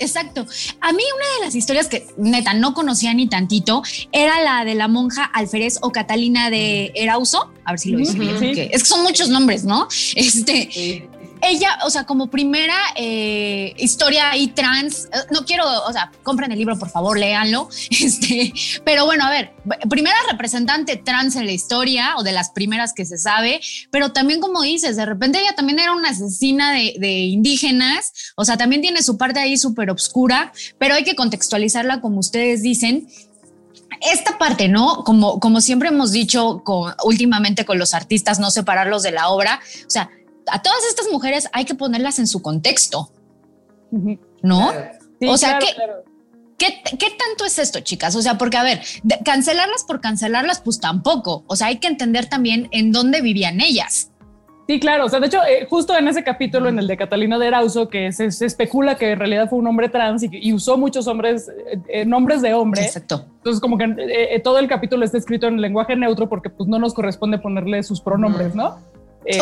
exacto. 0.00 0.46
A 0.80 0.92
mí 0.92 1.02
una 1.16 1.38
de 1.38 1.46
las 1.46 1.54
historias 1.54 1.88
que 1.88 2.06
neta 2.16 2.54
no 2.54 2.74
conocía 2.74 3.14
ni 3.14 3.28
tantito 3.28 3.82
era 4.12 4.40
la 4.42 4.64
de 4.64 4.74
la 4.74 4.88
monja 4.88 5.24
Alférez 5.24 5.78
o 5.82 5.92
Catalina 5.92 6.50
de 6.50 6.92
Erauso. 6.94 7.52
A 7.64 7.72
ver 7.72 7.80
si 7.80 7.90
lo 7.90 7.98
dije 7.98 8.18
bien, 8.18 8.68
es 8.72 8.82
que 8.82 8.88
son 8.88 9.02
muchos 9.02 9.28
nombres, 9.28 9.64
¿no? 9.64 9.88
Este. 10.14 11.08
Ella, 11.42 11.78
o 11.84 11.90
sea, 11.90 12.04
como 12.04 12.28
primera 12.28 12.76
eh, 12.96 13.74
historia 13.78 14.30
ahí 14.30 14.48
trans, 14.48 15.06
eh, 15.06 15.18
no 15.30 15.44
quiero, 15.44 15.64
o 15.84 15.92
sea, 15.92 16.12
compren 16.22 16.52
el 16.52 16.58
libro, 16.58 16.78
por 16.78 16.90
favor, 16.90 17.18
léanlo. 17.18 17.68
Este, 18.10 18.52
pero 18.84 19.04
bueno, 19.04 19.24
a 19.24 19.30
ver, 19.30 19.52
primera 19.88 20.16
representante 20.30 20.96
trans 20.96 21.36
en 21.36 21.46
la 21.46 21.52
historia 21.52 22.14
o 22.16 22.22
de 22.22 22.32
las 22.32 22.50
primeras 22.50 22.92
que 22.92 23.04
se 23.04 23.18
sabe, 23.18 23.60
pero 23.90 24.12
también 24.12 24.40
como 24.40 24.62
dices, 24.62 24.96
de 24.96 25.06
repente 25.06 25.38
ella 25.38 25.54
también 25.54 25.78
era 25.78 25.92
una 25.92 26.10
asesina 26.10 26.72
de, 26.72 27.10
indígenas, 27.10 28.32
o 28.36 28.44
sea, 28.44 28.56
también 28.56 28.82
tiene 28.82 29.02
su 29.02 29.16
parte 29.16 29.38
ahí 29.38 29.56
súper 29.56 29.90
obscura, 29.90 30.52
pero 30.78 30.94
hay 30.94 31.04
que 31.04 31.14
contextualizarla 31.14 32.00
como 32.00 32.20
ustedes 32.20 32.62
dicen 32.62 33.08
esta 34.00 34.38
parte, 34.38 34.68
¿no? 34.68 35.04
Como, 35.04 35.40
como 35.40 35.60
siempre 35.60 35.90
hemos 35.90 36.10
dicho 36.10 36.62
últimamente 37.04 37.64
con 37.64 37.78
los 37.78 37.92
artistas, 37.92 38.38
no 38.38 38.50
separarlos 38.50 39.02
de 39.02 39.10
la 39.10 39.28
obra. 39.28 39.60
O 39.86 39.90
sea, 39.90 40.10
a 40.50 40.62
todas 40.62 40.84
estas 40.88 41.08
mujeres 41.10 41.48
hay 41.52 41.64
que 41.64 41.74
ponerlas 41.74 42.18
en 42.18 42.26
su 42.26 42.42
contexto, 42.42 43.10
¿no? 44.42 44.72
o 45.26 45.36
sea, 45.36 45.58
¿qué, 45.58 46.82
¿qué, 46.98 47.06
tanto 47.18 47.44
es 47.44 47.58
esto, 47.58 47.80
chicas? 47.80 48.14
O 48.16 48.22
sea, 48.22 48.38
porque 48.38 48.56
a 48.56 48.62
ver, 48.62 48.80
cancelarlas 49.24 49.84
por 49.84 50.00
cancelarlas, 50.00 50.60
pues 50.60 50.80
tampoco. 50.80 51.44
O 51.46 51.56
sea, 51.56 51.68
hay 51.68 51.78
que 51.78 51.88
entender 51.88 52.26
también 52.26 52.68
en 52.70 52.92
dónde 52.92 53.20
vivían 53.20 53.60
ellas. 53.60 54.10
Sí, 54.70 54.78
claro. 54.78 55.06
O 55.06 55.08
sea, 55.08 55.18
de 55.18 55.26
hecho, 55.26 55.40
eh, 55.42 55.66
justo 55.68 55.98
en 55.98 56.06
ese 56.06 56.22
capítulo, 56.22 56.68
en 56.68 56.78
el 56.78 56.86
de 56.86 56.96
Catalina 56.96 57.40
de 57.40 57.48
Erauso, 57.48 57.88
que 57.88 58.12
se, 58.12 58.26
especula 58.26 58.94
que 58.94 59.10
en 59.10 59.18
realidad 59.18 59.48
fue 59.50 59.58
un 59.58 59.66
hombre 59.66 59.88
trans 59.88 60.24
y, 60.30 60.52
usó 60.52 60.78
muchos 60.78 61.08
hombres, 61.08 61.48
eh, 61.48 61.80
eh, 61.88 62.04
nombres 62.04 62.40
de 62.40 62.54
hombre. 62.54 62.82
Exacto. 62.82 63.26
Entonces, 63.38 63.60
como 63.60 63.76
que 63.76 64.40
todo 64.44 64.60
el 64.60 64.68
capítulo 64.68 65.04
está 65.04 65.18
escrito 65.18 65.48
en 65.48 65.60
lenguaje 65.60 65.96
neutro 65.96 66.28
porque 66.28 66.50
pues 66.50 66.68
no 66.68 66.78
nos 66.78 66.94
corresponde 66.94 67.38
ponerle 67.38 67.82
sus 67.82 68.00
pronombres, 68.00 68.54
¿no? 68.54 68.78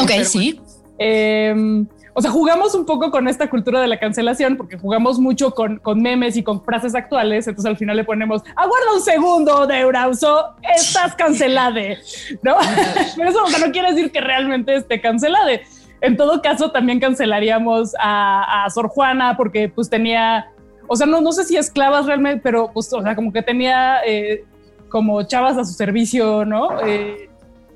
ok, 0.00 0.10
sí. 0.24 0.58
Em, 0.98 1.86
o 2.14 2.20
sea, 2.20 2.32
jugamos 2.32 2.74
un 2.74 2.84
poco 2.84 3.12
con 3.12 3.28
esta 3.28 3.48
cultura 3.48 3.80
de 3.80 3.86
la 3.86 3.98
cancelación 3.98 4.56
porque 4.56 4.76
jugamos 4.76 5.20
mucho 5.20 5.52
con, 5.52 5.78
con, 5.78 6.02
memes 6.02 6.36
y 6.36 6.42
con 6.42 6.64
frases 6.64 6.94
actuales. 6.96 7.46
Entonces 7.46 7.70
al 7.70 7.76
final 7.76 7.96
le 7.96 8.04
ponemos, 8.04 8.42
aguarda 8.56 8.92
un 8.92 9.00
segundo, 9.00 9.66
de 9.66 9.78
Eurauso, 9.78 10.56
estás 10.76 11.14
cancelade, 11.14 11.98
¿no? 12.42 12.56
Pero 13.16 13.30
eso 13.30 13.40
no 13.64 13.72
quiere 13.72 13.92
decir 13.92 14.10
que 14.10 14.20
realmente 14.20 14.74
esté 14.74 15.00
cancelade. 15.00 15.62
En 16.00 16.16
todo 16.16 16.42
caso, 16.42 16.70
también 16.70 17.00
cancelaríamos 17.00 17.94
a, 18.00 18.64
a 18.64 18.70
Sor 18.70 18.88
Juana 18.88 19.36
porque 19.36 19.68
pues 19.68 19.88
tenía, 19.88 20.50
o 20.86 20.96
sea, 20.96 21.06
no, 21.06 21.20
no 21.20 21.32
sé 21.32 21.44
si 21.44 21.56
esclavas 21.56 22.06
realmente, 22.06 22.40
pero 22.42 22.70
pues, 22.72 22.92
o 22.92 23.02
sea, 23.02 23.16
como 23.16 23.32
que 23.32 23.42
tenía 23.42 23.98
eh, 24.06 24.44
como 24.88 25.22
chavas 25.24 25.56
a 25.56 25.64
su 25.64 25.72
servicio, 25.72 26.44
¿no? 26.44 26.80
Eh, 26.86 27.27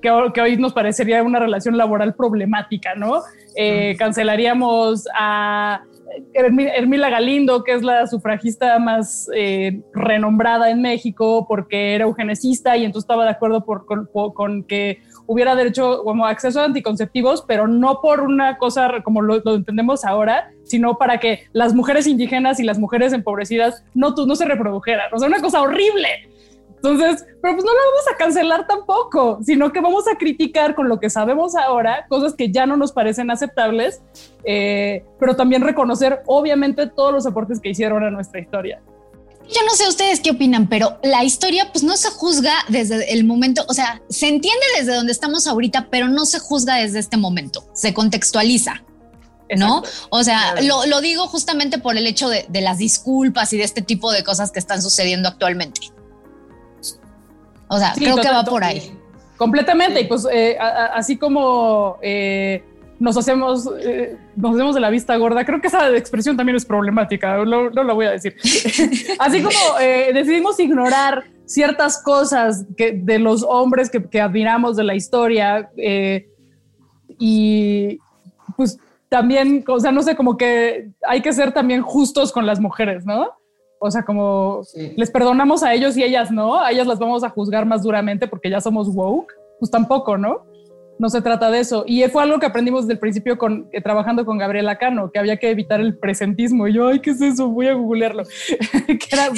que, 0.02 0.40
hoy 0.40 0.56
nos 0.59 0.75
parecería 0.75 1.23
una 1.23 1.38
relación 1.38 1.78
laboral 1.78 2.14
problemática, 2.14 2.94
¿no? 2.94 3.23
Eh, 3.56 3.97
cancelaríamos 3.99 5.06
a 5.16 5.82
Hermila 6.35 7.11
Galindo, 7.11 7.64
que 7.64 7.73
es 7.73 7.82
la 7.82 8.06
sufragista 8.06 8.78
más 8.78 9.28
eh, 9.35 9.80
renombrada 9.92 10.71
en 10.71 10.82
México 10.82 11.47
porque 11.49 11.94
era 11.94 12.04
eugenicista 12.04 12.76
y 12.76 12.85
entonces 12.85 13.04
estaba 13.04 13.25
de 13.25 13.30
acuerdo 13.30 13.64
con, 13.64 14.64
que 14.64 15.00
hubiera 15.26 15.54
derecho 15.54 16.02
como 16.04 16.26
acceso 16.26 16.61
a 16.61 16.64
anticonceptivos, 16.64 17.44
pero 17.47 17.66
no 17.66 18.00
por 18.00 18.21
una 18.21 18.59
cosa 18.59 18.90
como 19.02 19.23
lo, 19.23 19.42
entendemos 19.54 20.04
ahora, 20.04 20.50
sino 20.64 20.99
para 20.99 21.18
que 21.18 21.44
las 21.52 21.75
mujeres 21.75 22.06
indígenas 22.06 22.61
y 22.61 22.64
las 22.64 22.78
mujeres 22.78 23.12
empobrecidas 23.12 23.85
no, 23.94 24.11
no 24.11 24.37
se 24.37 24.44
reprodujeran. 24.44 25.12
O 25.12 25.18
sea, 25.18 25.28
una 25.28 25.40
cosa 25.40 25.62
horrible. 25.62 26.28
Entonces, 26.83 27.25
pero 27.41 27.55
pues 27.55 27.65
no 27.65 27.71
lo 27.71 27.79
vamos 27.79 28.09
a 28.12 28.17
cancelar 28.17 28.67
tampoco, 28.67 29.39
sino 29.45 29.73
que 29.73 29.81
vamos 29.81 30.09
a 30.09 30.17
criticar 30.17 30.75
con 30.75 30.89
lo 30.89 30.99
que 30.99 31.11
sabemos 31.11 31.55
ahora, 31.55 32.07
cosas 32.09 32.35
que 32.35 32.51
ya 32.51 32.67
no 32.67 32.77
nos 32.77 32.91
parecen 32.91 33.31
aceptables, 33.31 34.03
eh, 34.45 35.05
pero 35.21 35.37
también 35.37 35.62
reconocer 35.62 36.23
obviamente 36.27 36.89
todos 36.89 37.12
los 37.12 37.25
aportes 37.25 37.61
que 37.61 37.69
hicieron 37.69 38.03
a 38.03 38.11
nuestra 38.11 38.41
historia. 38.41 38.83
Yo 39.49 39.61
no 39.65 39.75
sé 39.75 39.89
ustedes 39.89 40.19
qué 40.19 40.33
opinan, 40.33 40.69
pero 40.69 40.99
la 41.05 41.23
historia 41.23 41.69
pues 41.71 41.85
no 41.85 41.97
se 41.97 42.11
juzga 42.11 42.53
desde 42.69 43.12
el 43.12 43.25
momento, 43.25 43.65
o 43.69 43.75
sea, 43.75 44.03
se 44.09 44.29
entiende 44.29 44.65
desde 44.77 44.95
donde 44.95 45.12
estamos 45.12 45.47
ahorita, 45.47 45.89
pero 45.89 46.09
no 46.09 46.27
se 46.27 46.41
juzga 46.41 46.77
desde 46.77 46.99
este 46.99 47.17
momento, 47.17 47.65
se 47.75 47.95
contextualiza. 47.95 48.83
¿no? 49.55 49.83
O 50.09 50.25
sea, 50.25 50.55
lo, 50.62 51.01
digo 51.03 51.29
justamente 51.29 51.77
por 51.77 51.99
el 51.99 52.07
hecho 52.07 52.31
de, 52.31 52.47
de, 52.49 52.62
las 52.62 52.79
disculpas 52.79 53.53
y 53.53 53.59
de 53.59 53.65
este 53.65 53.83
tipo 53.83 54.11
de 54.11 54.25
cosas 54.25 54.51
que 54.51 54.59
están 54.59 54.81
sucediendo 54.81 55.29
actualmente. 55.29 55.93
O 57.73 57.79
sea, 57.79 57.95
creo 57.97 58.17
que 58.17 58.29
va 58.29 58.45
por 58.45 58.62
ahí. 58.62 58.93
Completamente. 59.38 60.02
Y 60.02 60.05
pues 60.05 60.26
eh, 60.31 60.59
así 60.59 61.17
como 61.17 61.97
eh, 62.02 62.62
nos 63.00 63.17
hacemos, 63.17 63.67
eh, 63.81 64.14
nos 64.37 64.55
hacemos 64.55 64.75
de 64.75 64.81
la 64.83 64.91
vista 64.91 65.17
gorda, 65.17 65.47
creo 65.47 65.59
que 65.59 65.69
esa 65.69 65.88
expresión 65.97 66.37
también 66.37 66.57
es 66.57 66.67
problemática, 66.67 67.43
no, 67.47 67.71
lo 67.71 67.95
voy 67.95 68.07
a 68.07 68.11
decir. 68.11 68.37
así 69.19 69.43
como 69.43 69.79
decidimos 70.12 70.61
ignorar 70.61 71.25
ciertas 71.47 72.02
cosas 72.02 72.67
que, 72.76 72.93
de 72.93 73.19
los 73.19 73.43
hombres 73.43 73.88
que, 73.88 74.02
que 74.05 74.21
admiramos 74.21 74.76
de 74.76 74.85
la 74.85 74.95
historia 74.95 75.71
y 77.19 77.99
pues 78.55 78.79
también, 79.09 79.64
o 79.67 79.81
sea, 79.81 79.93
no 79.93 80.02
sé, 80.02 80.14
como 80.14 80.37
que 80.37 80.91
hay 81.09 81.23
que 81.23 81.33
ser 81.33 81.52
también 81.52 81.81
justos 81.81 82.33
con 82.33 82.45
las 82.45 82.61
mujeres, 82.61 83.07
¿no? 83.07 83.31
O 83.85 83.91
sea, 83.91 84.05
como 84.05 84.62
les 84.97 85.11
perdonamos 85.11 85.65
a 85.65 85.75
ellos 85.75 85.97
y 85.97 86.05
ellas 86.05 86.31
no, 86.31 86.57
a 86.57 86.71
ellas 86.71 86.87
las 86.87 87.01
vamos 87.01 87.25
a 87.25 87.31
juzgar 87.31 87.67
más 87.67 87.83
duramente 87.83 88.29
porque 88.29 88.49
ya 88.49 88.61
somos 88.61 88.89
woke, 88.89 89.35
pues 89.59 89.73
tampoco, 89.73 90.17
¿no? 90.17 90.47
No 91.01 91.09
se 91.09 91.21
trata 91.21 91.51
de 91.51 91.59
eso. 91.59 91.83
Y 91.85 92.05
fue 92.05 92.23
algo 92.23 92.39
que 92.39 92.47
aprendimos 92.47 92.83
desde 92.83 92.93
el 92.93 92.99
principio 93.01 93.37
con, 93.37 93.69
eh, 93.73 93.81
trabajando 93.81 94.25
con 94.25 94.39
Gabriela 94.39 94.79
Cano, 94.79 95.11
que 95.11 95.19
había 95.19 95.37
que 95.37 95.51
evitar 95.51 95.81
el 95.81 95.99
presentismo. 95.99 96.69
Y 96.69 96.75
yo, 96.75 96.87
ay, 96.87 97.01
¿qué 97.01 97.11
es 97.11 97.21
eso? 97.21 97.49
Voy 97.49 97.67
a 97.67 97.73
googlearlo. 97.73 98.23
que 98.87 99.09
era 99.11 99.29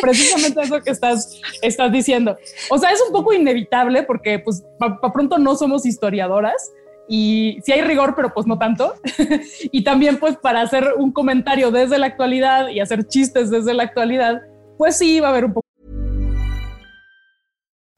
precisamente 0.00 0.60
eso 0.62 0.80
que 0.80 0.90
estás, 0.90 1.40
estás 1.60 1.90
diciendo. 1.90 2.36
O 2.70 2.78
sea, 2.78 2.92
es 2.92 3.02
un 3.04 3.12
poco 3.12 3.32
inevitable 3.32 4.04
porque, 4.04 4.38
pues, 4.38 4.64
para 4.78 5.12
pronto 5.12 5.38
no 5.38 5.56
somos 5.56 5.84
historiadoras, 5.84 6.70
y 7.08 7.58
sí 7.64 7.72
hay 7.72 7.82
rigor, 7.82 8.14
pero 8.14 8.32
pues 8.32 8.46
no 8.46 8.58
tanto. 8.58 8.94
y 9.72 9.82
también 9.82 10.18
pues 10.18 10.36
para 10.36 10.60
hacer 10.60 10.94
un 10.96 11.10
comentario 11.12 11.70
desde 11.70 11.98
la 11.98 12.06
actualidad 12.06 12.68
y 12.68 12.80
hacer 12.80 13.06
chistes 13.08 13.50
desde 13.50 13.74
la 13.74 13.84
actualidad, 13.84 14.42
pues 14.76 14.98
sí 14.98 15.20
va 15.20 15.28
a 15.28 15.30
haber 15.30 15.46
un 15.46 15.54
poco. 15.54 15.68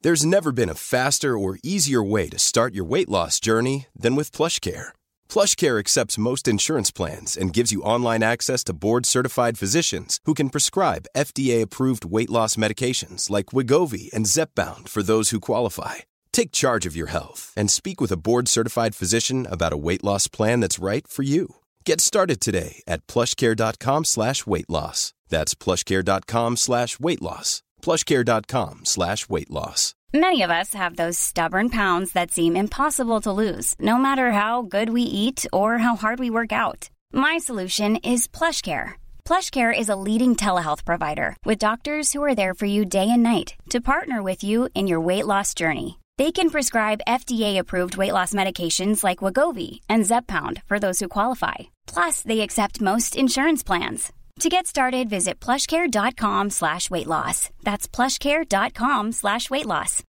There's 0.01 0.25
never 0.25 0.51
been 0.51 0.69
a 0.69 0.73
faster 0.73 1.37
or 1.37 1.59
easier 1.61 2.01
way 2.01 2.27
to 2.29 2.39
start 2.39 2.73
your 2.73 2.85
weight 2.85 3.07
loss 3.07 3.39
journey 3.39 3.85
than 3.95 4.15
with 4.15 4.31
PlushCare. 4.31 4.93
PlushCare 5.29 5.77
accepts 5.77 6.17
most 6.17 6.47
insurance 6.47 6.89
plans 6.89 7.37
and 7.37 7.53
gives 7.53 7.71
you 7.71 7.83
online 7.83 8.23
access 8.23 8.63
to 8.63 8.73
board-certified 8.73 9.59
physicians 9.59 10.19
who 10.25 10.33
can 10.33 10.49
prescribe 10.49 11.05
FDA-approved 11.15 12.03
weight 12.03 12.31
loss 12.31 12.55
medications 12.55 13.29
like 13.29 13.53
Wigovi 13.53 14.11
and 14.11 14.25
Zepbound 14.25 14.89
for 14.89 15.03
those 15.03 15.29
who 15.29 15.39
qualify. 15.39 15.97
Take 16.33 16.51
charge 16.51 16.85
of 16.85 16.95
your 16.95 17.07
health 17.07 17.53
and 17.57 17.69
speak 17.69 17.99
with 18.01 18.11
a 18.11 18.17
board 18.17 18.47
certified 18.47 18.95
physician 18.95 19.47
about 19.49 19.73
a 19.73 19.77
weight 19.77 20.03
loss 20.03 20.27
plan 20.27 20.59
that's 20.61 20.79
right 20.79 21.07
for 21.07 21.23
you. 21.23 21.55
Get 21.85 22.01
started 22.01 22.39
today 22.39 22.81
at 22.87 23.05
plushcare.com 23.07 24.05
slash 24.05 24.45
weight 24.47 24.69
loss. 24.69 25.13
That's 25.29 25.55
plushcare.com 25.55 26.57
slash 26.57 26.99
weight 26.99 27.21
loss. 27.21 27.63
Plushcare.com 27.81 28.85
slash 28.85 29.29
weight 29.29 29.49
loss. 29.49 29.95
Many 30.13 30.41
of 30.41 30.51
us 30.51 30.73
have 30.73 30.97
those 30.97 31.17
stubborn 31.17 31.69
pounds 31.69 32.11
that 32.11 32.31
seem 32.31 32.55
impossible 32.55 33.21
to 33.21 33.31
lose, 33.31 33.75
no 33.79 33.97
matter 33.97 34.31
how 34.31 34.61
good 34.61 34.89
we 34.89 35.03
eat 35.03 35.45
or 35.53 35.77
how 35.77 35.95
hard 35.95 36.19
we 36.19 36.29
work 36.29 36.51
out. 36.51 36.89
My 37.13 37.37
solution 37.37 37.95
is 37.97 38.27
PlushCare. 38.27 38.93
PlushCare 39.23 39.77
is 39.77 39.87
a 39.87 39.95
leading 39.95 40.35
telehealth 40.35 40.83
provider 40.83 41.37
with 41.45 41.59
doctors 41.59 42.11
who 42.11 42.21
are 42.23 42.35
there 42.35 42.53
for 42.53 42.65
you 42.65 42.83
day 42.83 43.09
and 43.09 43.23
night 43.23 43.55
to 43.69 43.79
partner 43.79 44.21
with 44.21 44.43
you 44.43 44.67
in 44.75 44.85
your 44.87 44.99
weight 44.99 45.25
loss 45.25 45.53
journey. 45.53 46.00
They 46.21 46.31
can 46.31 46.51
prescribe 46.51 47.07
FDA-approved 47.07 47.97
weight 47.97 48.13
loss 48.13 48.31
medications 48.31 49.03
like 49.03 49.23
Wagovi 49.23 49.79
and 49.89 50.03
Zepbound 50.05 50.61
for 50.67 50.77
those 50.77 50.99
who 50.99 51.07
qualify. 51.07 51.71
Plus, 51.87 52.21
they 52.21 52.41
accept 52.41 52.79
most 52.79 53.15
insurance 53.15 53.63
plans. 53.63 54.13
To 54.41 54.47
get 54.47 54.67
started, 54.67 55.09
visit 55.09 55.39
plushcare.com 55.39 56.51
slash 56.51 56.91
weight 56.91 57.07
loss. 57.07 57.49
That's 57.63 57.87
plushcare.com 57.87 59.13
slash 59.13 59.49
weight 59.49 59.65
loss. 59.65 60.03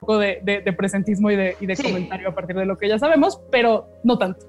Un 0.00 0.06
poco 0.06 0.18
de, 0.20 0.38
de, 0.44 0.62
de 0.62 0.72
presentismo 0.72 1.32
y 1.32 1.36
de, 1.36 1.56
y 1.60 1.66
de 1.66 1.74
sí. 1.74 1.82
comentario 1.82 2.28
a 2.28 2.34
partir 2.36 2.54
de 2.54 2.66
lo 2.66 2.78
que 2.78 2.88
ya 2.88 3.00
sabemos, 3.00 3.40
pero 3.50 3.88
no 4.04 4.16
tanto. 4.16 4.46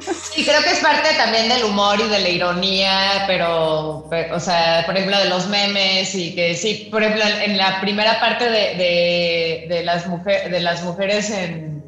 Sí, 0.00 0.44
creo 0.44 0.62
que 0.62 0.70
es 0.70 0.78
parte 0.80 1.08
también 1.16 1.48
del 1.48 1.64
humor 1.64 2.00
y 2.00 2.08
de 2.08 2.18
la 2.20 2.28
ironía, 2.28 3.24
pero, 3.26 4.08
o 4.32 4.40
sea, 4.40 4.82
por 4.86 4.96
ejemplo, 4.96 5.18
de 5.18 5.28
los 5.28 5.48
memes 5.48 6.14
y 6.14 6.34
que 6.34 6.54
sí, 6.54 6.88
por 6.90 7.02
ejemplo, 7.02 7.24
en 7.44 7.56
la 7.56 7.80
primera 7.80 8.18
parte 8.20 8.50
de, 8.50 9.66
de, 9.68 9.82
las, 9.84 10.06
mujer, 10.06 10.50
de 10.50 10.60
las 10.60 10.82
mujeres 10.82 11.30
en, 11.30 11.84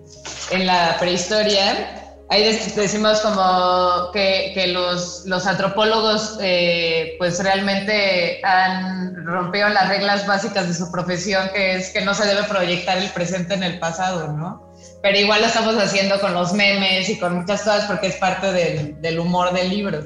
en 0.51 0.67
la 0.67 0.97
prehistoria, 0.99 2.03
ahí 2.31 2.45
decimos 2.75 3.21
como 3.21 4.11
que, 4.13 4.65
los, 4.69 5.25
los, 5.27 5.47
antropólogos 5.47 6.39
eh, 6.41 7.15
pues 7.19 7.43
realmente 7.43 8.41
han 8.45 9.25
rompido 9.25 9.69
las 9.69 9.89
reglas 9.89 10.27
básicas 10.27 10.69
de 10.69 10.75
su 10.75 10.91
profesión, 10.91 11.49
que 11.55 11.77
es 11.77 11.91
que 11.91 12.03
no 12.03 12.15
se 12.15 12.27
debe 12.27 12.45
proyectar 12.45 12.99
el 12.99 13.09
presente 13.11 13.55
en 13.55 13.63
el 13.63 13.79
pasado, 13.79 14.33
¿no? 14.33 14.64
Pero 15.05 15.19
igual 15.19 15.43
lo 15.43 15.49
estamos 15.49 15.77
haciendo 15.77 16.19
con 16.19 16.33
los 16.33 16.55
memes 16.55 17.11
y 17.11 17.19
con 17.19 17.37
muchas 17.37 17.61
cosas 17.61 17.85
porque 17.85 18.07
es 18.07 18.17
parte 18.17 18.51
del, 18.55 19.19
humor 19.19 19.53
del 19.53 19.69
libro. 19.69 20.03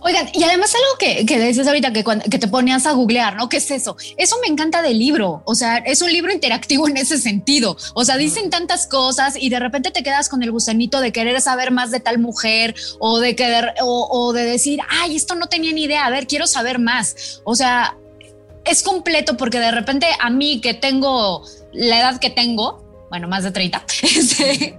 Oigan, 0.00 0.28
y 0.32 0.42
además 0.42 0.74
algo 0.74 0.98
que, 0.98 1.24
que 1.24 1.38
decías 1.38 1.68
ahorita 1.68 1.92
que, 1.92 2.02
que 2.28 2.38
te 2.40 2.48
ponías 2.48 2.86
a 2.86 2.92
googlear, 2.92 3.36
¿no? 3.36 3.48
¿Qué 3.48 3.58
es 3.58 3.70
eso? 3.70 3.96
Eso 4.16 4.34
me 4.42 4.48
encanta 4.48 4.82
del 4.82 4.98
libro. 4.98 5.42
O 5.44 5.54
sea, 5.54 5.76
es 5.76 6.02
un 6.02 6.12
libro 6.12 6.32
interactivo 6.32 6.88
en 6.88 6.96
ese 6.96 7.18
sentido. 7.18 7.76
O 7.94 8.04
sea, 8.04 8.16
dicen 8.16 8.50
tantas 8.50 8.88
cosas 8.88 9.36
y 9.38 9.48
de 9.48 9.60
repente 9.60 9.92
te 9.92 10.02
quedas 10.02 10.28
con 10.28 10.42
el 10.42 10.50
gusanito 10.50 11.00
de 11.00 11.12
querer 11.12 11.40
saber 11.40 11.70
más 11.70 11.92
de 11.92 12.00
tal 12.00 12.18
mujer 12.18 12.74
o 12.98 13.20
de 13.20 13.36
querer, 13.36 13.74
o, 13.80 14.08
o 14.10 14.32
de 14.32 14.42
decir, 14.42 14.80
ay, 14.88 15.14
esto 15.14 15.36
no 15.36 15.46
tenía 15.46 15.70
ni 15.70 15.84
idea. 15.84 16.04
A 16.04 16.10
ver, 16.10 16.26
quiero 16.26 16.48
saber 16.48 16.80
más. 16.80 17.42
O 17.44 17.54
sea, 17.54 17.96
es 18.64 18.82
completo 18.82 19.36
porque 19.36 19.60
de 19.60 19.70
repente 19.70 20.08
a 20.18 20.30
mí 20.30 20.60
que 20.60 20.74
tengo 20.74 21.44
la 21.72 22.00
edad 22.00 22.18
que 22.18 22.30
tengo, 22.30 22.85
bueno, 23.08 23.28
más 23.28 23.44
de 23.44 23.52
30, 23.52 23.84
este, 24.02 24.76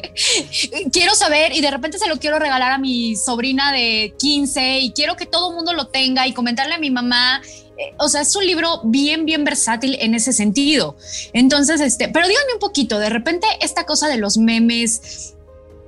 quiero 0.91 1.15
saber 1.15 1.53
y 1.53 1.61
de 1.61 1.71
repente 1.71 1.97
se 1.97 2.07
lo 2.07 2.17
quiero 2.17 2.39
regalar 2.39 2.71
a 2.71 2.77
mi 2.77 3.15
sobrina 3.15 3.71
de 3.71 4.13
15 4.19 4.79
y 4.79 4.91
quiero 4.91 5.15
que 5.15 5.25
todo 5.25 5.49
el 5.49 5.55
mundo 5.55 5.73
lo 5.73 5.87
tenga 5.87 6.27
y 6.27 6.33
comentarle 6.33 6.75
a 6.75 6.79
mi 6.79 6.91
mamá. 6.91 7.41
Eh, 7.77 7.93
o 7.99 8.09
sea, 8.09 8.21
es 8.21 8.35
un 8.35 8.45
libro 8.45 8.81
bien, 8.83 9.25
bien 9.25 9.43
versátil 9.43 9.97
en 10.01 10.15
ese 10.15 10.33
sentido. 10.33 10.97
Entonces, 11.33 11.79
este, 11.79 12.09
pero 12.09 12.27
díganme 12.27 12.53
un 12.53 12.59
poquito, 12.59 12.99
de 12.99 13.09
repente 13.09 13.47
esta 13.61 13.85
cosa 13.85 14.07
de 14.09 14.17
los 14.17 14.37
memes 14.37 15.35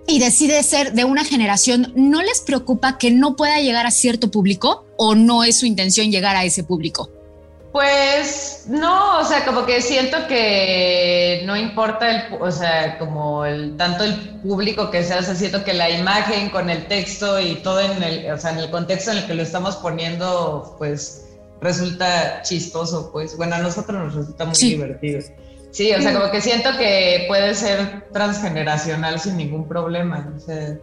y 0.07 0.19
decide 0.19 0.63
ser 0.63 0.93
de 0.93 1.03
una 1.03 1.23
generación, 1.23 1.93
¿no 1.95 2.21
les 2.23 2.41
preocupa 2.41 2.97
que 2.97 3.11
no 3.11 3.35
pueda 3.35 3.59
llegar 3.59 3.85
a 3.85 3.91
cierto 3.91 4.31
público 4.31 4.85
o 4.97 5.13
no 5.13 5.43
es 5.43 5.59
su 5.59 5.65
intención 5.65 6.11
llegar 6.11 6.35
a 6.35 6.45
ese 6.45 6.63
público? 6.63 7.11
Pues 7.71 8.65
no, 8.67 9.19
o 9.19 9.23
sea, 9.23 9.45
como 9.45 9.65
que 9.65 9.79
siento 9.81 10.17
que 10.27 11.43
no 11.45 11.55
importa 11.55 12.09
el, 12.09 12.41
o 12.41 12.51
sea, 12.51 12.97
como 12.97 13.45
el 13.45 13.77
tanto 13.77 14.03
el 14.03 14.15
público 14.41 14.89
que 14.89 15.03
sea, 15.03 15.19
o 15.19 15.21
sea, 15.21 15.35
siento 15.35 15.63
que 15.63 15.73
la 15.73 15.89
imagen 15.89 16.49
con 16.49 16.71
el 16.71 16.87
texto 16.87 17.39
y 17.39 17.55
todo 17.57 17.79
en 17.79 18.01
el, 18.01 18.31
o 18.31 18.37
sea, 18.39 18.51
en 18.51 18.57
el 18.57 18.71
contexto 18.71 19.11
en 19.11 19.19
el 19.19 19.27
que 19.27 19.35
lo 19.35 19.43
estamos 19.43 19.75
poniendo, 19.75 20.75
pues 20.79 21.27
resulta 21.61 22.41
chistoso, 22.41 23.11
pues 23.11 23.37
bueno, 23.37 23.55
a 23.55 23.59
nosotros 23.59 24.03
nos 24.03 24.15
resulta 24.15 24.45
muy 24.45 24.57
divertido. 24.57 25.21
Sí, 25.71 25.93
o 25.93 26.01
sea, 26.01 26.13
como 26.13 26.31
que 26.31 26.41
siento 26.41 26.71
que 26.77 27.25
puede 27.27 27.53
ser 27.53 28.09
transgeneracional 28.11 29.19
sin 29.19 29.37
ningún 29.37 29.67
problema. 29.67 30.33
O 30.35 30.39
sea. 30.39 30.75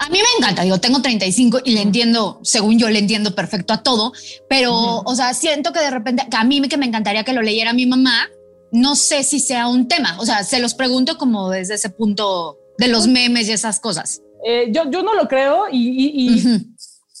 A 0.00 0.08
mí 0.08 0.18
me 0.18 0.38
encanta, 0.38 0.62
digo, 0.62 0.78
tengo 0.80 1.02
35 1.02 1.60
y 1.62 1.72
le 1.72 1.82
entiendo, 1.82 2.40
según 2.42 2.78
yo 2.78 2.88
le 2.88 2.98
entiendo 2.98 3.34
perfecto 3.34 3.74
a 3.74 3.82
todo, 3.82 4.14
pero, 4.48 5.02
o 5.04 5.14
sea, 5.14 5.34
siento 5.34 5.74
que 5.74 5.80
de 5.80 5.90
repente, 5.90 6.24
que 6.30 6.36
a 6.38 6.42
mí 6.42 6.58
que 6.68 6.78
me 6.78 6.86
encantaría 6.86 7.22
que 7.22 7.34
lo 7.34 7.42
leyera 7.42 7.74
mi 7.74 7.84
mamá, 7.84 8.30
no 8.72 8.96
sé 8.96 9.22
si 9.24 9.40
sea 9.40 9.68
un 9.68 9.88
tema, 9.88 10.16
o 10.18 10.24
sea, 10.24 10.42
se 10.42 10.58
los 10.58 10.72
pregunto 10.72 11.18
como 11.18 11.50
desde 11.50 11.74
ese 11.74 11.90
punto 11.90 12.56
de 12.78 12.88
los 12.88 13.08
memes 13.08 13.46
y 13.50 13.52
esas 13.52 13.78
cosas. 13.78 14.22
Eh, 14.46 14.68
yo, 14.72 14.90
yo 14.90 15.02
no 15.02 15.14
lo 15.14 15.28
creo 15.28 15.66
y, 15.70 15.76
y, 15.76 16.64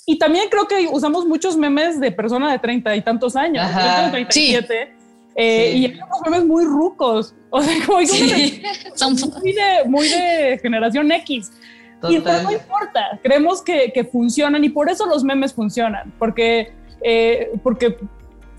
y, 0.06 0.18
también 0.18 0.44
creo 0.50 0.66
que 0.66 0.88
usamos 0.90 1.26
muchos 1.26 1.58
memes 1.58 2.00
de 2.00 2.10
persona 2.10 2.50
de 2.50 2.60
30 2.60 2.96
y 2.96 3.02
tantos 3.02 3.36
años, 3.36 3.68
yo 3.74 3.94
tengo 3.94 4.10
37. 4.10 4.94
Eh, 5.36 5.72
y 5.76 5.84
hay 5.84 6.00
unos 6.00 6.20
memes 6.24 6.46
muy 6.46 6.64
rucos, 6.64 7.34
o 7.50 7.62
sea, 7.62 7.74
como 7.84 7.98
Son 8.94 9.16
muy 9.38 9.52
de, 9.52 9.84
muy 9.86 10.08
de 10.08 10.58
generación 10.62 11.12
X. 11.12 11.50
Y 12.08 12.20
pues 12.20 12.42
no 12.42 12.52
importa, 12.52 13.18
creemos 13.22 13.62
que, 13.62 13.92
que, 13.92 14.04
funcionan 14.04 14.64
y 14.64 14.70
por 14.70 14.88
eso 14.88 15.06
los 15.06 15.22
memes 15.22 15.52
funcionan, 15.52 16.12
porque, 16.18 16.72
eh, 17.02 17.50
porque 17.62 17.98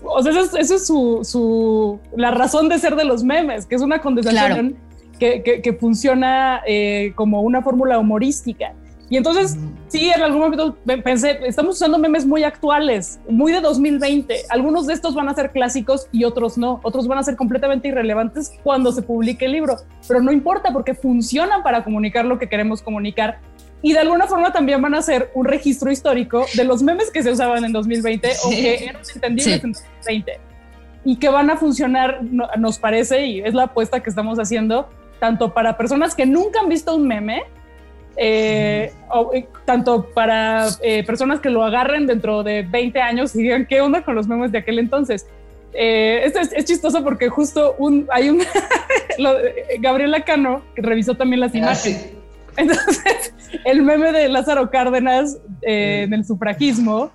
o 0.04 0.22
sea, 0.22 0.32
esa 0.32 0.74
es, 0.74 0.86
su, 0.86 1.20
su, 1.22 2.00
la 2.16 2.30
razón 2.30 2.68
de 2.68 2.78
ser 2.78 2.96
de 2.96 3.04
los 3.04 3.22
memes, 3.24 3.66
que 3.66 3.74
es 3.74 3.82
una 3.82 4.00
condensación 4.00 4.76
que, 5.18 5.42
que, 5.42 5.62
que, 5.62 5.72
funciona 5.72 6.62
eh, 6.66 7.12
como 7.14 7.42
una 7.42 7.62
fórmula 7.62 7.98
humorística. 7.98 8.74
Y 9.12 9.18
entonces, 9.18 9.58
sí, 9.88 10.08
en 10.08 10.22
algún 10.22 10.40
momento 10.40 10.74
pensé, 11.04 11.38
estamos 11.44 11.76
usando 11.76 11.98
memes 11.98 12.24
muy 12.24 12.44
actuales, 12.44 13.20
muy 13.28 13.52
de 13.52 13.60
2020. 13.60 14.34
Algunos 14.48 14.86
de 14.86 14.94
estos 14.94 15.14
van 15.14 15.28
a 15.28 15.34
ser 15.34 15.52
clásicos 15.52 16.08
y 16.12 16.24
otros 16.24 16.56
no. 16.56 16.80
Otros 16.82 17.06
van 17.06 17.18
a 17.18 17.22
ser 17.22 17.36
completamente 17.36 17.88
irrelevantes 17.88 18.54
cuando 18.62 18.90
se 18.90 19.02
publique 19.02 19.44
el 19.44 19.52
libro. 19.52 19.76
Pero 20.08 20.22
no 20.22 20.32
importa 20.32 20.72
porque 20.72 20.94
funcionan 20.94 21.62
para 21.62 21.84
comunicar 21.84 22.24
lo 22.24 22.38
que 22.38 22.48
queremos 22.48 22.80
comunicar. 22.80 23.40
Y 23.82 23.92
de 23.92 23.98
alguna 23.98 24.26
forma 24.26 24.50
también 24.50 24.80
van 24.80 24.94
a 24.94 25.02
ser 25.02 25.30
un 25.34 25.44
registro 25.44 25.92
histórico 25.92 26.46
de 26.54 26.64
los 26.64 26.82
memes 26.82 27.10
que 27.10 27.22
se 27.22 27.32
usaban 27.32 27.66
en 27.66 27.72
2020 27.74 28.30
o 28.44 28.48
que 28.48 28.84
eran 28.84 29.02
entendibles 29.14 29.62
en 29.62 29.72
2020. 29.72 30.40
Y 31.04 31.16
que 31.18 31.28
van 31.28 31.50
a 31.50 31.58
funcionar, 31.58 32.22
nos 32.56 32.78
parece, 32.78 33.26
y 33.26 33.40
es 33.40 33.52
la 33.52 33.64
apuesta 33.64 34.02
que 34.02 34.08
estamos 34.08 34.38
haciendo, 34.38 34.88
tanto 35.20 35.52
para 35.52 35.76
personas 35.76 36.14
que 36.14 36.24
nunca 36.24 36.60
han 36.60 36.70
visto 36.70 36.96
un 36.96 37.06
meme, 37.06 37.42
eh, 38.16 38.92
eh, 39.34 39.46
tanto 39.64 40.06
para 40.12 40.66
eh, 40.82 41.02
personas 41.04 41.40
que 41.40 41.50
lo 41.50 41.64
agarren 41.64 42.06
dentro 42.06 42.42
de 42.42 42.62
20 42.62 43.00
años 43.00 43.34
y 43.34 43.42
digan 43.42 43.66
qué 43.66 43.80
onda 43.80 44.02
con 44.04 44.14
los 44.14 44.28
memes 44.28 44.52
de 44.52 44.58
aquel 44.58 44.78
entonces. 44.78 45.26
esto 45.72 46.40
es, 46.40 46.64
chistoso 46.64 47.02
porque 47.02 47.28
justo 47.28 47.74
un, 47.78 48.06
hay 48.10 48.28
un 48.28 48.42
Gabriela 49.80 50.22
Cano 50.24 50.62
que 50.74 50.82
revisó 50.82 51.14
también 51.14 51.40
las 51.40 51.54
ah, 51.54 51.58
imágenes. 51.58 52.12
Entonces, 52.58 53.34
el 53.64 53.82
meme 53.82 54.12
de 54.12 54.28
Lázaro 54.28 54.70
Cárdenas 54.70 55.38
en 55.62 56.12
el 56.12 56.22
sufragismo, 56.22 57.10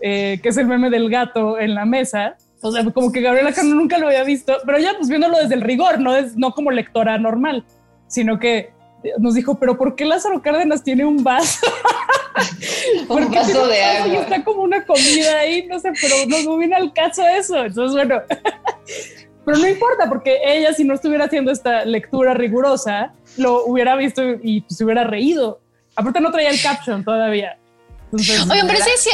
que 0.00 0.40
es 0.40 0.56
el 0.56 0.66
meme 0.68 0.90
del 0.90 1.10
gato 1.10 1.58
en 1.58 1.74
la 1.74 1.84
mesa, 1.84 2.36
o 2.62 2.70
sea, 2.70 2.84
como 2.84 3.10
que 3.10 3.20
Gabriela 3.20 3.52
Cano 3.52 3.74
nunca 3.74 3.98
lo 3.98 4.06
había 4.06 4.22
visto, 4.22 4.58
pero 4.64 4.78
ya 4.78 4.92
pues 4.96 5.08
viéndolo 5.08 5.38
desde 5.38 5.54
el 5.54 5.60
rigor, 5.62 5.98
no, 5.98 6.14
es, 6.14 6.36
no 6.36 6.52
como 6.52 6.70
lectora 6.70 7.18
normal, 7.18 7.64
sino 8.06 8.38
que 8.38 8.70
nos 9.18 9.34
dijo, 9.34 9.58
pero 9.58 9.76
¿por 9.76 9.96
qué 9.96 10.04
Lázaro 10.04 10.40
Cárdenas 10.42 10.82
tiene 10.82 11.04
un 11.04 11.22
vaso? 11.22 11.66
un 13.08 13.30
vaso 13.30 13.66
de 13.66 13.82
agua. 13.82 14.14
Y 14.14 14.16
está 14.16 14.44
como 14.44 14.62
una 14.62 14.84
comida 14.84 15.38
ahí, 15.38 15.66
no 15.66 15.78
sé, 15.78 15.92
pero 16.00 16.16
no 16.44 16.56
viene 16.56 16.76
al 16.76 16.92
caso 16.92 17.22
eso. 17.26 17.64
Entonces, 17.64 17.92
bueno, 17.92 18.22
pero 19.44 19.58
no 19.58 19.68
importa, 19.68 20.08
porque 20.08 20.38
ella, 20.44 20.72
si 20.72 20.84
no 20.84 20.94
estuviera 20.94 21.24
haciendo 21.24 21.50
esta 21.50 21.84
lectura 21.84 22.34
rigurosa, 22.34 23.12
lo 23.36 23.64
hubiera 23.64 23.96
visto 23.96 24.22
y 24.22 24.64
se 24.68 24.84
hubiera 24.84 25.04
reído. 25.04 25.60
Aparte, 25.94 26.20
no 26.20 26.30
traía 26.30 26.50
el 26.50 26.60
caption 26.60 27.04
todavía. 27.04 27.58
Oigan, 28.12 28.66
pero 28.66 28.78
sí, 28.84 29.10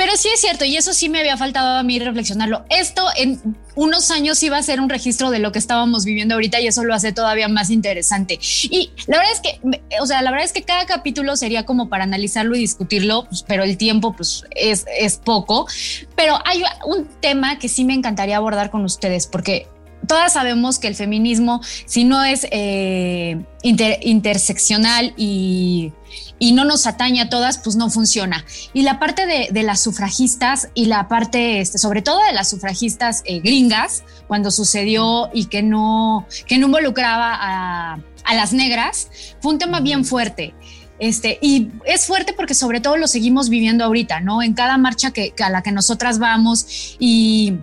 pero 0.00 0.16
sí 0.16 0.28
es 0.32 0.40
cierto, 0.40 0.64
y 0.64 0.78
eso 0.78 0.94
sí 0.94 1.10
me 1.10 1.18
había 1.18 1.36
faltado 1.36 1.76
a 1.76 1.82
mí 1.82 1.98
reflexionarlo. 1.98 2.64
Esto 2.70 3.04
en 3.18 3.38
unos 3.74 4.10
años 4.10 4.42
iba 4.42 4.56
a 4.56 4.62
ser 4.62 4.80
un 4.80 4.88
registro 4.88 5.28
de 5.28 5.40
lo 5.40 5.52
que 5.52 5.58
estábamos 5.58 6.06
viviendo 6.06 6.36
ahorita 6.36 6.58
y 6.58 6.68
eso 6.68 6.84
lo 6.84 6.94
hace 6.94 7.12
todavía 7.12 7.48
más 7.48 7.68
interesante. 7.68 8.38
Y 8.40 8.92
la 9.08 9.18
verdad 9.18 9.32
es 9.34 9.40
que, 9.40 9.60
o 10.00 10.06
sea, 10.06 10.22
la 10.22 10.30
verdad 10.30 10.46
es 10.46 10.54
que 10.54 10.62
cada 10.62 10.86
capítulo 10.86 11.36
sería 11.36 11.66
como 11.66 11.90
para 11.90 12.04
analizarlo 12.04 12.56
y 12.56 12.60
discutirlo, 12.60 13.26
pues, 13.26 13.44
pero 13.46 13.62
el 13.62 13.76
tiempo 13.76 14.16
pues 14.16 14.44
es, 14.56 14.86
es 14.98 15.18
poco. 15.18 15.66
Pero 16.16 16.38
hay 16.46 16.62
un 16.86 17.06
tema 17.20 17.58
que 17.58 17.68
sí 17.68 17.84
me 17.84 17.92
encantaría 17.92 18.38
abordar 18.38 18.70
con 18.70 18.86
ustedes 18.86 19.26
porque 19.26 19.68
todas 20.10 20.32
sabemos 20.32 20.80
que 20.80 20.88
el 20.88 20.96
feminismo, 20.96 21.60
si 21.86 22.02
no 22.02 22.24
es 22.24 22.44
eh, 22.50 23.44
interseccional 23.62 25.14
y, 25.16 25.92
no 26.52 26.64
nos 26.64 26.88
atañe 26.88 27.20
a 27.20 27.28
todas, 27.28 27.58
pues 27.58 27.76
no 27.76 27.90
funciona. 27.90 28.44
Y 28.72 28.82
la 28.82 28.98
parte 28.98 29.24
de, 29.24 29.62
las 29.62 29.78
sufragistas 29.78 30.68
y 30.74 30.86
la 30.86 31.06
parte, 31.06 31.60
este, 31.60 31.78
sobre 31.78 32.02
todo 32.02 32.18
de 32.24 32.32
las 32.32 32.50
sufragistas 32.50 33.22
eh, 33.24 33.38
gringas, 33.38 34.02
cuando 34.26 34.50
sucedió 34.50 35.30
y 35.32 35.44
que 35.44 35.62
no, 35.62 36.26
que 36.44 36.58
no 36.58 36.66
involucraba 36.66 37.38
a, 37.38 38.34
las 38.34 38.52
negras, 38.52 39.10
fue 39.40 39.52
un 39.52 39.60
tema 39.60 39.78
bien 39.78 40.04
fuerte. 40.04 40.54
Este, 40.98 41.38
y 41.40 41.68
es 41.84 42.04
fuerte 42.04 42.32
porque 42.32 42.54
sobre 42.54 42.80
todo 42.80 42.96
lo 42.96 43.06
seguimos 43.06 43.48
viviendo 43.48 43.84
ahorita, 43.84 44.18
¿no? 44.18 44.42
En 44.42 44.54
cada 44.54 44.76
marcha 44.76 45.12
que, 45.12 45.32
a 45.40 45.50
la 45.50 45.62
que 45.62 45.70
nosotras 45.70 46.18
vamos 46.18 46.96
y, 46.98 47.58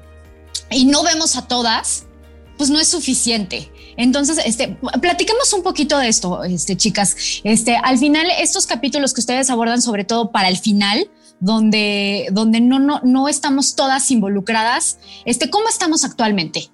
y 0.72 0.86
no 0.86 1.04
vemos 1.04 1.36
a 1.36 1.46
todas, 1.46 2.07
pues 2.58 2.70
no 2.70 2.80
es 2.80 2.88
suficiente. 2.88 3.72
Entonces, 3.98 4.39
este, 4.46 4.78
platiquemos 5.02 5.54
un 5.54 5.63
poquito 5.63 5.98
de 5.98 6.08
esto, 6.08 6.43
este, 6.43 6.76
chicas. 6.78 7.15
Este, 7.43 7.78
al 7.78 7.98
final, 7.98 8.28
estos 8.39 8.67
capítulos 8.67 9.13
que 9.13 9.22
ustedes 9.22 9.50
abordan, 9.50 9.82
sobre 9.82 10.04
todo 10.04 10.32
para 10.32 10.50
el 10.50 10.58
final, 10.58 11.10
donde, 11.39 12.28
donde 12.32 12.62
no, 12.62 12.80
no, 12.80 13.02
no 13.04 13.28
estamos 13.30 13.76
todas 13.76 14.10
involucradas, 14.12 15.00
este, 15.26 15.50
¿cómo 15.50 15.70
estamos 15.70 16.04
actualmente? 16.04 16.70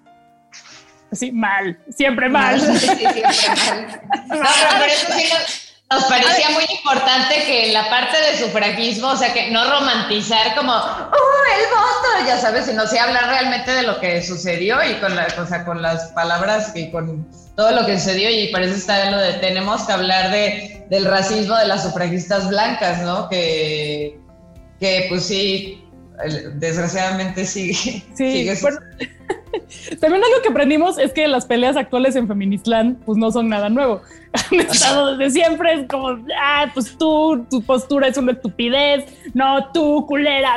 Sí, 1.12 1.32
mal, 1.32 1.80
siempre 1.96 2.28
mal. 2.30 2.60
Sí, 2.60 2.80
siempre 2.80 3.22
mal. 3.22 4.02
No, 4.28 4.39
pero 4.80 4.91
eso 4.91 5.08
sí 5.15 5.73
nos 5.94 6.06
parecía 6.06 6.50
muy 6.50 6.66
importante 6.70 7.44
que 7.46 7.72
la 7.72 7.90
parte 7.90 8.18
de 8.18 8.38
sufragismo, 8.38 9.10
o 9.10 9.18
sea, 9.18 9.34
que 9.34 9.52
no 9.52 9.70
romantizar 9.70 10.56
como, 10.56 10.74
el 10.74 11.66
voto, 11.70 12.28
ya 12.28 12.38
sabes, 12.40 12.66
sino 12.66 12.88
sí 12.88 12.98
hablar 12.98 13.28
realmente 13.28 13.72
de 13.72 13.84
lo 13.84 14.00
que 14.00 14.22
sucedió 14.22 14.84
y 14.84 14.96
con, 14.96 15.16
la, 15.16 15.28
o 15.28 15.66
con 15.66 15.82
las 15.82 16.08
palabras 16.12 16.72
y 16.76 16.92
con 16.92 17.28
todo 17.56 17.72
lo 17.72 17.86
que 17.86 18.00
sucedió 18.00 18.30
y 18.30 18.48
parece 18.48 18.76
estar 18.76 19.06
en 19.08 19.12
lo 19.12 19.20
de 19.20 19.34
tenemos 19.34 19.84
que 19.84 19.92
hablar 19.92 20.32
de, 20.32 20.86
del 20.90 21.06
racismo 21.06 21.56
de 21.58 21.68
las 21.68 21.84
sufragistas 21.84 22.50
blancas, 22.50 23.02
¿no? 23.02 23.30
Que, 23.30 24.20
que 24.80 25.06
pues 25.10 25.26
sí, 25.26 25.84
desgraciadamente 26.56 27.46
sigue. 27.46 27.74
Sí, 27.74 28.04
sigue 28.16 28.56
también 30.00 30.24
algo 30.24 30.42
que 30.42 30.50
aprendimos 30.50 30.98
es 30.98 31.13
que 31.13 31.28
las 31.28 31.46
peleas 31.46 31.76
actuales 31.78 32.16
en 32.16 32.28
Feministland 32.28 33.04
pues 33.06 33.18
no 33.18 33.32
son 33.32 33.50
nada 33.50 33.70
nuevo. 33.70 34.02
Han 34.52 34.60
estado 34.60 35.16
desde 35.18 35.42
siempre, 35.42 35.74
es 35.74 35.88
como, 35.88 36.20
ah, 36.42 36.72
pues 36.74 36.98
tú, 36.98 37.46
tu 37.50 37.62
postura 37.62 38.08
es 38.08 38.18
una 38.18 38.32
estupidez, 38.32 39.06
no, 39.34 39.72
tú, 39.72 40.06
culera, 40.08 40.56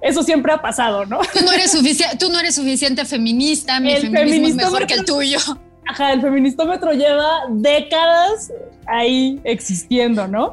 eso 0.00 0.22
siempre 0.22 0.52
ha 0.52 0.62
pasado, 0.62 1.04
¿no? 1.04 1.20
Tú 1.32 1.44
no 1.44 1.52
eres, 1.52 1.72
tú 2.18 2.30
no 2.30 2.40
eres 2.40 2.54
suficiente 2.54 3.04
feminista, 3.04 3.80
mi 3.80 3.96
feminismo 3.96 4.48
es 4.48 4.54
mejor 4.54 4.86
que 4.86 4.94
el 4.94 5.04
tuyo. 5.04 5.38
Ajá, 5.88 6.12
el 6.12 6.20
feministómetro 6.20 6.92
lleva 6.92 7.42
décadas 7.50 8.50
ahí 8.86 9.40
existiendo, 9.44 10.26
¿no? 10.26 10.52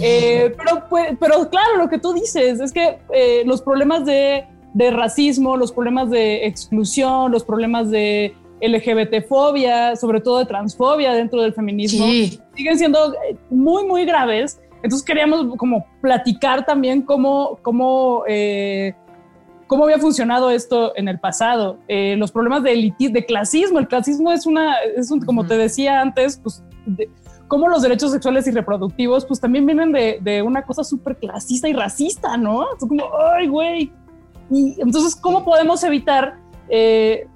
Eh, 0.00 0.54
pero, 0.56 0.88
pues, 0.88 1.12
pero 1.18 1.48
claro, 1.48 1.76
lo 1.78 1.88
que 1.88 1.98
tú 1.98 2.12
dices 2.12 2.60
es 2.60 2.72
que 2.72 2.98
eh, 3.12 3.42
los 3.46 3.62
problemas 3.62 4.04
de, 4.04 4.46
racismo, 4.74 5.56
los 5.56 5.72
problemas 5.72 6.10
de 6.10 6.46
exclusión, 6.46 7.30
los 7.30 7.44
problemas 7.44 7.90
de 7.90 8.34
LGBT-fobia, 8.60 9.96
sobre 9.96 10.20
todo 10.20 10.38
de 10.38 10.46
transfobia 10.46 11.12
dentro 11.12 11.42
del 11.42 11.52
feminismo, 11.52 12.06
siguen 12.54 12.78
siendo 12.78 13.14
eh, 13.14 13.36
muy, 13.50 13.86
muy 13.86 14.04
graves. 14.04 14.60
Entonces 14.82 15.04
queríamos 15.04 15.56
como 15.56 15.86
platicar 16.00 16.66
también 16.66 17.02
cómo, 17.02 17.58
cómo 17.62 18.24
cómo 19.66 19.84
había 19.84 19.98
funcionado 19.98 20.50
esto 20.50 20.92
en 20.96 21.08
el 21.08 21.18
pasado, 21.18 21.78
los 21.88 22.30
problemas 22.32 22.62
de 22.62 22.72
elitismo, 22.72 23.14
de 23.14 23.24
clasismo. 23.24 23.78
El 23.78 23.88
clasismo 23.88 24.30
es 24.30 24.46
una, 24.46 24.74
es 24.96 25.10
un, 25.10 25.20
como 25.20 25.46
te 25.46 25.56
decía 25.56 26.00
antes, 26.00 26.38
pues 26.42 26.62
cómo 27.48 27.68
los 27.68 27.82
derechos 27.82 28.12
sexuales 28.12 28.46
y 28.46 28.50
reproductivos, 28.50 29.24
pues 29.24 29.40
también 29.40 29.66
vienen 29.66 29.92
de, 29.92 30.18
de 30.20 30.42
una 30.42 30.62
cosa 30.62 30.84
súper 30.84 31.16
clasista 31.16 31.68
y 31.68 31.72
racista, 31.72 32.36
¿no? 32.36 32.64
Es 32.74 32.80
como, 32.80 33.04
ay, 33.32 33.46
güey. 33.48 33.92
Y 34.50 34.80
entonces, 34.80 35.16
¿cómo 35.16 35.44
podemos 35.44 35.82
evitar, 35.84 36.36
eh, 36.68 37.26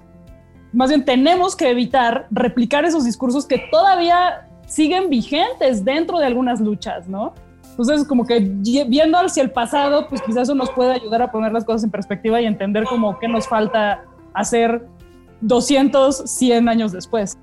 más 0.73 0.89
bien 0.89 1.03
tenemos 1.03 1.55
que 1.55 1.69
evitar 1.69 2.27
replicar 2.31 2.85
esos 2.85 3.05
discursos 3.05 3.45
que 3.45 3.57
todavía 3.71 4.47
siguen 4.67 5.09
vigentes 5.09 5.83
dentro 5.83 6.19
de 6.19 6.25
algunas 6.25 6.61
luchas, 6.61 7.07
¿no? 7.07 7.33
Entonces, 7.71 8.05
como 8.07 8.25
que 8.25 8.39
viendo 8.39 9.17
hacia 9.17 9.41
el 9.41 9.51
pasado, 9.51 10.07
pues 10.09 10.21
quizás 10.21 10.43
eso 10.43 10.55
nos 10.55 10.69
puede 10.71 10.93
ayudar 10.93 11.21
a 11.21 11.31
poner 11.31 11.53
las 11.53 11.63
cosas 11.63 11.83
en 11.85 11.91
perspectiva 11.91 12.41
y 12.41 12.45
entender 12.45 12.83
como 12.83 13.17
qué 13.19 13.27
nos 13.27 13.47
falta 13.47 14.03
hacer 14.33 14.85
200, 15.41 16.23
100 16.25 16.67
años 16.67 16.91
después. 16.91 17.37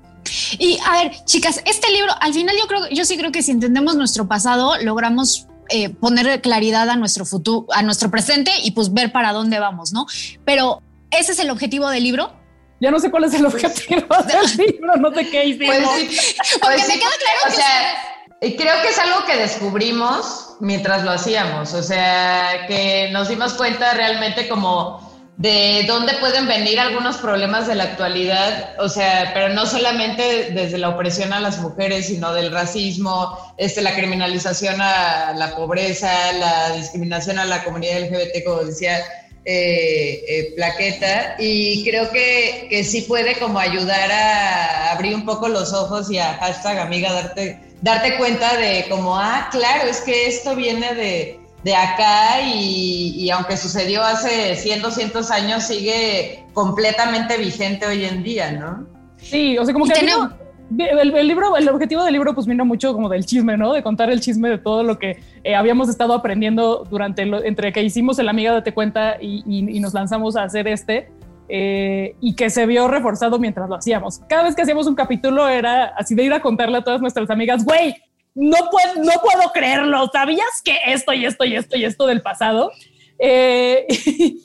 Y 0.59 0.77
a 0.85 1.03
ver, 1.03 1.11
chicas, 1.25 1.61
este 1.65 1.91
libro, 1.91 2.11
al 2.21 2.33
final 2.33 2.55
yo 2.59 2.67
creo, 2.67 2.89
yo 2.91 3.05
sí 3.05 3.17
creo 3.17 3.31
que 3.31 3.41
si 3.41 3.51
entendemos 3.51 3.95
nuestro 3.95 4.27
pasado, 4.27 4.73
logramos 4.83 5.47
eh, 5.69 5.89
poner 5.89 6.41
claridad 6.41 6.89
a 6.89 6.95
nuestro 6.95 7.25
futuro, 7.25 7.67
a 7.73 7.81
nuestro 7.81 8.09
presente 8.11 8.51
y 8.63 8.71
pues 8.71 8.93
ver 8.93 9.11
para 9.11 9.33
dónde 9.33 9.59
vamos, 9.59 9.93
¿no? 9.93 10.05
Pero 10.45 10.81
ese 11.11 11.31
es 11.31 11.39
el 11.39 11.49
objetivo 11.49 11.89
del 11.89 12.03
libro. 12.03 12.33
Ya 12.79 12.91
no 12.91 12.99
sé 12.99 13.09
cuál 13.09 13.23
es 13.23 13.33
el 13.33 13.45
objetivo 13.45 14.15
del 14.27 14.57
libro, 14.57 14.95
no 14.97 15.13
sé 15.13 15.29
qué 15.29 15.45
hicimos. 15.45 15.75
Pues 15.89 16.35
Porque 16.61 16.81
me 16.87 16.93
queda 16.93 17.09
claro 17.19 17.47
o 17.47 17.51
sea, 17.51 17.97
y 18.41 18.55
creo 18.55 18.81
que 18.83 18.89
es 18.89 18.99
algo 18.99 19.25
que 19.25 19.35
descubrimos 19.35 20.55
mientras 20.59 21.03
lo 21.03 21.11
hacíamos, 21.11 21.73
o 21.73 21.81
sea, 21.81 22.67
que 22.67 23.09
nos 23.11 23.29
dimos 23.29 23.53
cuenta 23.53 23.93
realmente 23.93 24.47
como 24.47 25.06
de 25.37 25.85
dónde 25.87 26.13
pueden 26.19 26.47
venir 26.47 26.79
algunos 26.79 27.17
problemas 27.17 27.67
de 27.67 27.75
la 27.75 27.83
actualidad, 27.83 28.75
o 28.79 28.89
sea, 28.89 29.31
pero 29.35 29.49
no 29.53 29.67
solamente 29.67 30.51
desde 30.51 30.79
la 30.79 30.89
opresión 30.89 31.31
a 31.31 31.39
las 31.39 31.59
mujeres, 31.59 32.07
sino 32.07 32.33
del 32.33 32.51
racismo, 32.51 33.37
este, 33.57 33.83
la 33.83 33.95
criminalización 33.95 34.81
a 34.81 35.33
la 35.33 35.55
pobreza, 35.55 36.33
la 36.33 36.75
discriminación 36.75 37.37
a 37.37 37.45
la 37.45 37.63
comunidad 37.63 37.99
LGBT, 37.99 38.43
como 38.45 38.63
decía 38.63 38.97
eh, 39.45 40.23
eh, 40.27 40.53
Plaqueta, 40.55 41.35
y 41.37 41.87
creo 41.87 42.09
que, 42.09 42.65
que 42.67 42.83
sí 42.83 43.03
puede 43.03 43.37
como 43.37 43.59
ayudar 43.59 44.11
a 44.11 44.91
abrir 44.91 45.13
un 45.13 45.23
poco 45.23 45.49
los 45.49 45.71
ojos 45.71 46.09
y 46.09 46.17
a 46.17 46.33
hashtag 46.33 46.79
amiga 46.79 47.13
darte, 47.13 47.59
darte 47.83 48.17
cuenta 48.17 48.57
de 48.57 48.87
como, 48.89 49.15
ah, 49.15 49.49
claro, 49.51 49.87
es 49.87 50.01
que 50.01 50.25
esto 50.25 50.55
viene 50.55 50.95
de 50.95 51.46
de 51.67 51.75
acá 51.75 52.39
y, 52.45 53.29
aunque 53.29 53.57
sucedió 53.57 54.01
hace 54.01 54.55
100, 54.55 54.81
200 54.81 55.31
años, 55.31 55.63
sigue 55.63 56.45
completamente 56.53 57.37
vigente 57.37 57.85
hoy 57.85 58.05
en 58.05 58.23
día, 58.23 58.53
¿no? 58.53 58.87
Sí, 59.17 59.57
o 59.57 59.65
sea, 59.65 59.73
como 59.73 59.85
que 59.85 59.99
el, 59.99 61.27
libro, 61.27 61.57
el 61.57 61.67
objetivo 61.67 62.05
del 62.05 62.13
libro 62.13 62.33
pues 62.33 62.47
vino 62.47 62.63
mucho 62.63 62.93
como 62.93 63.09
del 63.09 63.25
chisme, 63.25 63.57
¿no? 63.57 63.73
De 63.73 63.83
contar 63.83 64.09
el 64.09 64.21
chisme 64.21 64.47
de 64.47 64.59
todo 64.59 64.81
lo 64.83 64.97
que 64.97 65.21
eh, 65.43 65.55
habíamos 65.55 65.89
estado 65.89 66.13
aprendiendo 66.13 66.85
durante, 66.89 67.25
lo, 67.25 67.43
entre 67.43 67.73
que 67.73 67.83
hicimos 67.83 68.17
el 68.17 68.29
Amiga 68.29 68.53
Date 68.53 68.73
Cuenta 68.73 69.17
y, 69.19 69.77
nos 69.81 69.93
lanzamos 69.93 70.37
a 70.37 70.43
hacer 70.43 70.69
este. 70.69 71.09
Eh, 71.49 72.15
y 72.21 72.35
que 72.35 72.49
se 72.49 72.65
vio 72.65 72.87
reforzado 72.87 73.39
mientras 73.39 73.67
lo 73.67 73.75
hacíamos. 73.75 74.19
Cada 74.29 74.43
vez 74.43 74.55
que 74.55 74.61
hacíamos 74.61 74.87
un 74.87 74.95
capítulo 74.95 75.49
era 75.49 75.87
así 75.97 76.15
de 76.15 76.23
ir 76.23 76.33
a 76.33 76.41
contarle 76.41 76.77
a 76.77 76.83
todas 76.83 77.01
nuestras 77.01 77.29
amigas, 77.29 77.65
güey, 77.65 77.95
no 78.37 78.57
puedo, 78.69 79.03
no 79.03 79.13
puedo 79.21 79.51
creerlo. 79.51 80.07
¿Sabías 80.13 80.61
que 80.63 80.77
esto 80.85 81.11
y 81.11 81.25
esto 81.25 81.43
y 81.43 81.55
esto 81.55 81.75
y 81.75 81.85
esto 81.85 82.05
del 82.05 82.21
pasado? 82.21 82.71
Eh, 83.17 83.87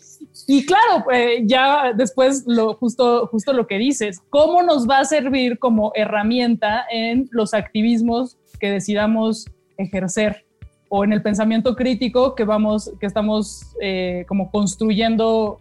y, 0.47 0.65
claro, 0.65 1.05
pues, 1.05 1.43
ya 1.45 1.93
después 1.95 2.45
lo 2.47 2.75
justo, 2.75 3.27
justo 3.27 3.53
lo 3.53 3.67
que 3.67 3.77
dices, 3.77 4.21
¿cómo 4.31 4.63
nos 4.63 4.89
va 4.89 5.01
a 5.01 5.05
servir 5.05 5.59
como 5.59 5.93
herramienta 5.95 6.87
en 6.91 7.29
los 7.33 7.53
activismos 7.53 8.39
que 8.59 8.71
decidamos 8.71 9.45
ejercer 9.77 10.47
o 10.89 11.05
en 11.05 11.13
el 11.13 11.23
pensamiento 11.23 11.77
crítico 11.77 12.35
que 12.35 12.45
vamos, 12.45 12.91
que 12.99 13.07
estamos 13.07 13.75
eh, 13.81 14.25
como 14.27 14.51
construyendo 14.51 15.61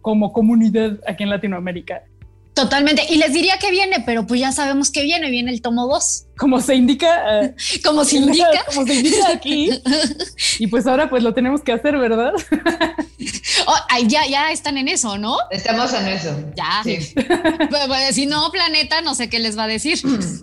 como 0.00 0.32
comunidad 0.32 0.98
aquí 1.06 1.24
en 1.24 1.30
Latinoamérica? 1.30 2.04
Totalmente. 2.54 3.02
Y 3.10 3.16
les 3.16 3.32
diría 3.32 3.58
que 3.58 3.70
viene, 3.70 4.02
pero 4.06 4.26
pues 4.26 4.40
ya 4.40 4.52
sabemos 4.52 4.90
que 4.92 5.02
viene, 5.02 5.28
viene 5.30 5.50
el 5.50 5.60
tomo 5.60 5.88
2. 5.88 6.26
Como 6.36 6.60
se 6.60 6.74
indica. 6.74 7.42
Eh, 7.42 7.54
como 7.84 8.04
se 8.04 8.16
indica. 8.18 8.64
como 8.66 8.86
se 8.86 8.94
indica 8.94 9.28
aquí. 9.32 9.70
y 10.58 10.66
pues 10.66 10.86
ahora 10.86 11.08
pues 11.08 11.22
lo 11.22 11.34
tenemos 11.34 11.62
que 11.62 11.72
hacer, 11.72 11.96
¿verdad? 11.96 12.32
oh, 13.66 13.76
ya, 14.06 14.26
ya 14.26 14.50
están 14.50 14.76
en 14.78 14.88
eso, 14.88 15.18
¿no? 15.18 15.36
Estamos 15.50 15.92
en 15.92 16.08
eso. 16.08 16.36
Ya. 16.56 16.82
Sí. 16.82 17.14
Si 18.12 18.26
no, 18.26 18.50
planeta, 18.50 19.00
no 19.00 19.14
sé 19.14 19.28
qué 19.28 19.38
les 19.38 19.56
va 19.56 19.64
a 19.64 19.68
decir. 19.68 19.98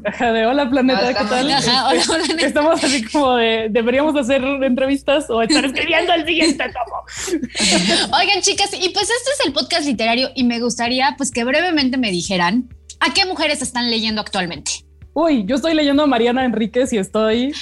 Ajá, 0.06 0.32
de 0.32 0.46
hola 0.46 0.70
planeta, 0.70 1.14
¿qué 1.14 1.26
tal? 1.26 1.52
Ajá, 1.52 1.90
hola, 1.90 2.04
planeta. 2.04 2.46
Estamos 2.46 2.84
así 2.84 3.04
como 3.04 3.36
de, 3.36 3.68
deberíamos 3.70 4.16
hacer 4.16 4.44
entrevistas 4.44 5.30
o 5.30 5.42
estar 5.42 5.66
escribiendo 5.66 6.14
el 6.14 6.26
siguiente 6.26 6.64
tomo. 6.66 8.18
Oigan, 8.18 8.42
chicas, 8.42 8.72
y 8.74 8.90
pues 8.90 9.10
este 9.10 9.32
es 9.40 9.46
el 9.46 9.54
podcast 9.54 9.86
literario 9.86 10.30
y 10.36 10.44
me 10.44 10.60
gustaría 10.60 11.16
pues 11.18 11.32
que 11.32 11.44
brevemente 11.44 11.98
me 11.98 12.12
dijeran 12.12 12.70
a 13.00 13.14
qué 13.14 13.26
mujeres 13.26 13.62
están 13.62 13.90
leyendo 13.90 14.22
actualmente. 14.22 14.86
Uy, 15.14 15.46
yo 15.46 15.56
estoy 15.56 15.74
leyendo 15.74 16.04
a 16.04 16.08
Mariana 16.08 16.46
Enríquez 16.46 16.94
y 16.94 16.98
estoy 16.98 17.54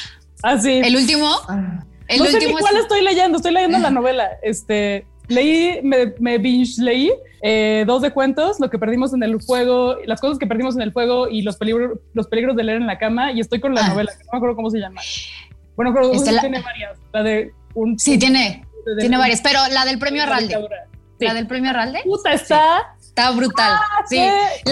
así. 0.44 0.82
¿El 0.84 0.96
último? 0.96 1.30
Ah. 1.48 1.84
¿El 2.08 2.20
no 2.20 2.26
sé 2.26 2.40
ni 2.40 2.52
cuál 2.52 2.76
estoy 2.78 3.04
leyendo, 3.04 3.38
estoy 3.38 3.54
leyendo 3.54 3.78
la 3.78 3.92
novela. 3.92 4.30
Este, 4.42 5.06
leí, 5.28 5.80
me, 5.84 6.14
me 6.20 6.38
binge 6.40 6.82
leí 6.82 7.12
eh, 7.42 7.84
dos 7.88 8.02
de 8.02 8.12
cuentos, 8.12 8.60
lo 8.60 8.70
que 8.70 8.78
perdimos 8.78 9.14
en 9.14 9.24
el 9.24 9.42
fuego, 9.42 9.98
las 10.06 10.20
cosas 10.20 10.38
que 10.40 10.48
perdimos 10.48 10.76
en 10.76 10.82
el 10.82 10.92
fuego 10.92 11.30
y 11.30 11.42
los 11.42 11.56
peligros, 11.58 12.00
los 12.14 12.28
peligros 12.28 12.56
de 12.56 12.64
leer 12.64 12.78
en 12.82 12.88
la 12.88 12.98
cama 12.98 13.32
y 13.32 13.40
estoy 13.40 13.60
con 13.60 13.74
la 13.74 13.86
ah. 13.86 13.90
novela, 13.90 14.12
no 14.26 14.30
me 14.34 14.38
acuerdo 14.38 14.56
cómo 14.56 14.70
se 14.70 14.80
llama. 14.80 15.02
Bueno, 15.76 15.94
creo 15.94 16.12
que 16.12 16.20
tiene 16.20 16.62
varias. 16.62 16.98
La 17.14 17.24
de 17.24 17.54
un... 17.76 17.98
Sí, 17.98 18.18
tiene, 18.18 18.66
tiene 19.00 19.18
varias, 19.18 19.42
pero 19.42 19.60
la 19.72 19.86
del 19.86 19.98
premio 20.00 20.24
Arralde. 20.24 20.58
La 21.20 21.34
del 21.34 21.48
premio 21.48 21.70
Arralde. 21.70 22.02
Puta, 22.04 22.34
está... 22.34 22.96
Está 23.10 23.32
brutal. 23.32 23.74
Ah, 23.74 24.04
sí. 24.08 24.18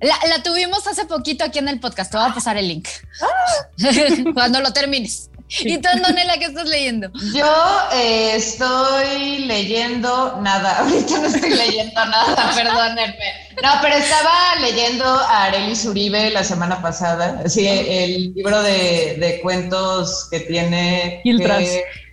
La, 0.00 0.16
la, 0.28 0.42
tuvimos 0.42 0.86
hace 0.86 1.04
poquito 1.04 1.44
aquí 1.44 1.58
en 1.58 1.68
el 1.68 1.80
podcast. 1.80 2.10
Te 2.10 2.16
voy 2.18 2.30
a 2.30 2.34
pasar 2.34 2.56
el 2.56 2.68
link. 2.68 2.88
Ah. 3.20 3.88
Cuando 4.34 4.60
lo 4.60 4.72
termines. 4.72 5.28
¿Y 5.60 5.78
tú, 5.78 5.88
Antonella, 5.88 6.38
qué 6.38 6.44
estás 6.44 6.68
leyendo? 6.68 7.10
Yo 7.34 7.46
eh, 7.92 8.32
estoy 8.36 9.38
leyendo 9.46 10.38
nada. 10.40 10.78
Ahorita 10.80 11.18
no 11.18 11.26
estoy 11.26 11.50
leyendo 11.50 12.04
nada, 12.04 12.52
perdónenme. 12.54 13.32
No, 13.62 13.70
pero 13.82 13.96
estaba 13.96 14.56
leyendo 14.60 15.04
a 15.04 15.44
Arelis 15.44 15.84
Uribe 15.84 16.30
la 16.30 16.44
semana 16.44 16.80
pasada. 16.80 17.42
Sí, 17.48 17.66
el 17.66 18.34
libro 18.34 18.62
de, 18.62 19.40
cuentos 19.42 20.28
que 20.30 20.40
tiene. 20.40 21.20
Filtras. 21.22 21.64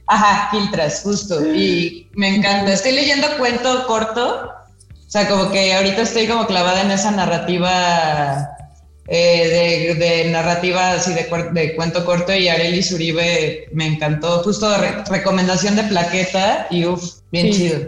ajá, 0.07 0.49
Filtras, 0.51 1.01
justo. 1.03 1.39
Y 1.53 2.09
me 2.13 2.35
encanta. 2.35 2.73
Estoy 2.73 2.93
leyendo 2.93 3.27
cuento 3.37 3.85
corto 3.85 4.55
sea, 5.15 5.29
como 5.29 5.49
que 5.49 5.73
ahorita 5.73 6.01
estoy 6.01 6.27
como 6.27 6.45
clavada 6.45 6.81
en 6.81 6.91
esa 6.91 7.09
narrativa 7.11 8.49
eh, 9.07 9.95
de, 9.97 10.29
narrativa 10.29 10.91
así 10.91 11.13
de, 11.13 11.29
de, 11.53 11.75
cuento 11.75 12.03
corto 12.03 12.33
y 12.33 12.49
Areli 12.49 12.83
Uribe 12.93 13.69
me 13.71 13.85
encantó. 13.85 14.43
Justo 14.43 14.67
recomendación 15.09 15.77
de 15.77 15.83
plaqueta 15.83 16.67
y 16.69 16.85
uff, 16.85 17.21
bien 17.31 17.53
chido. 17.53 17.79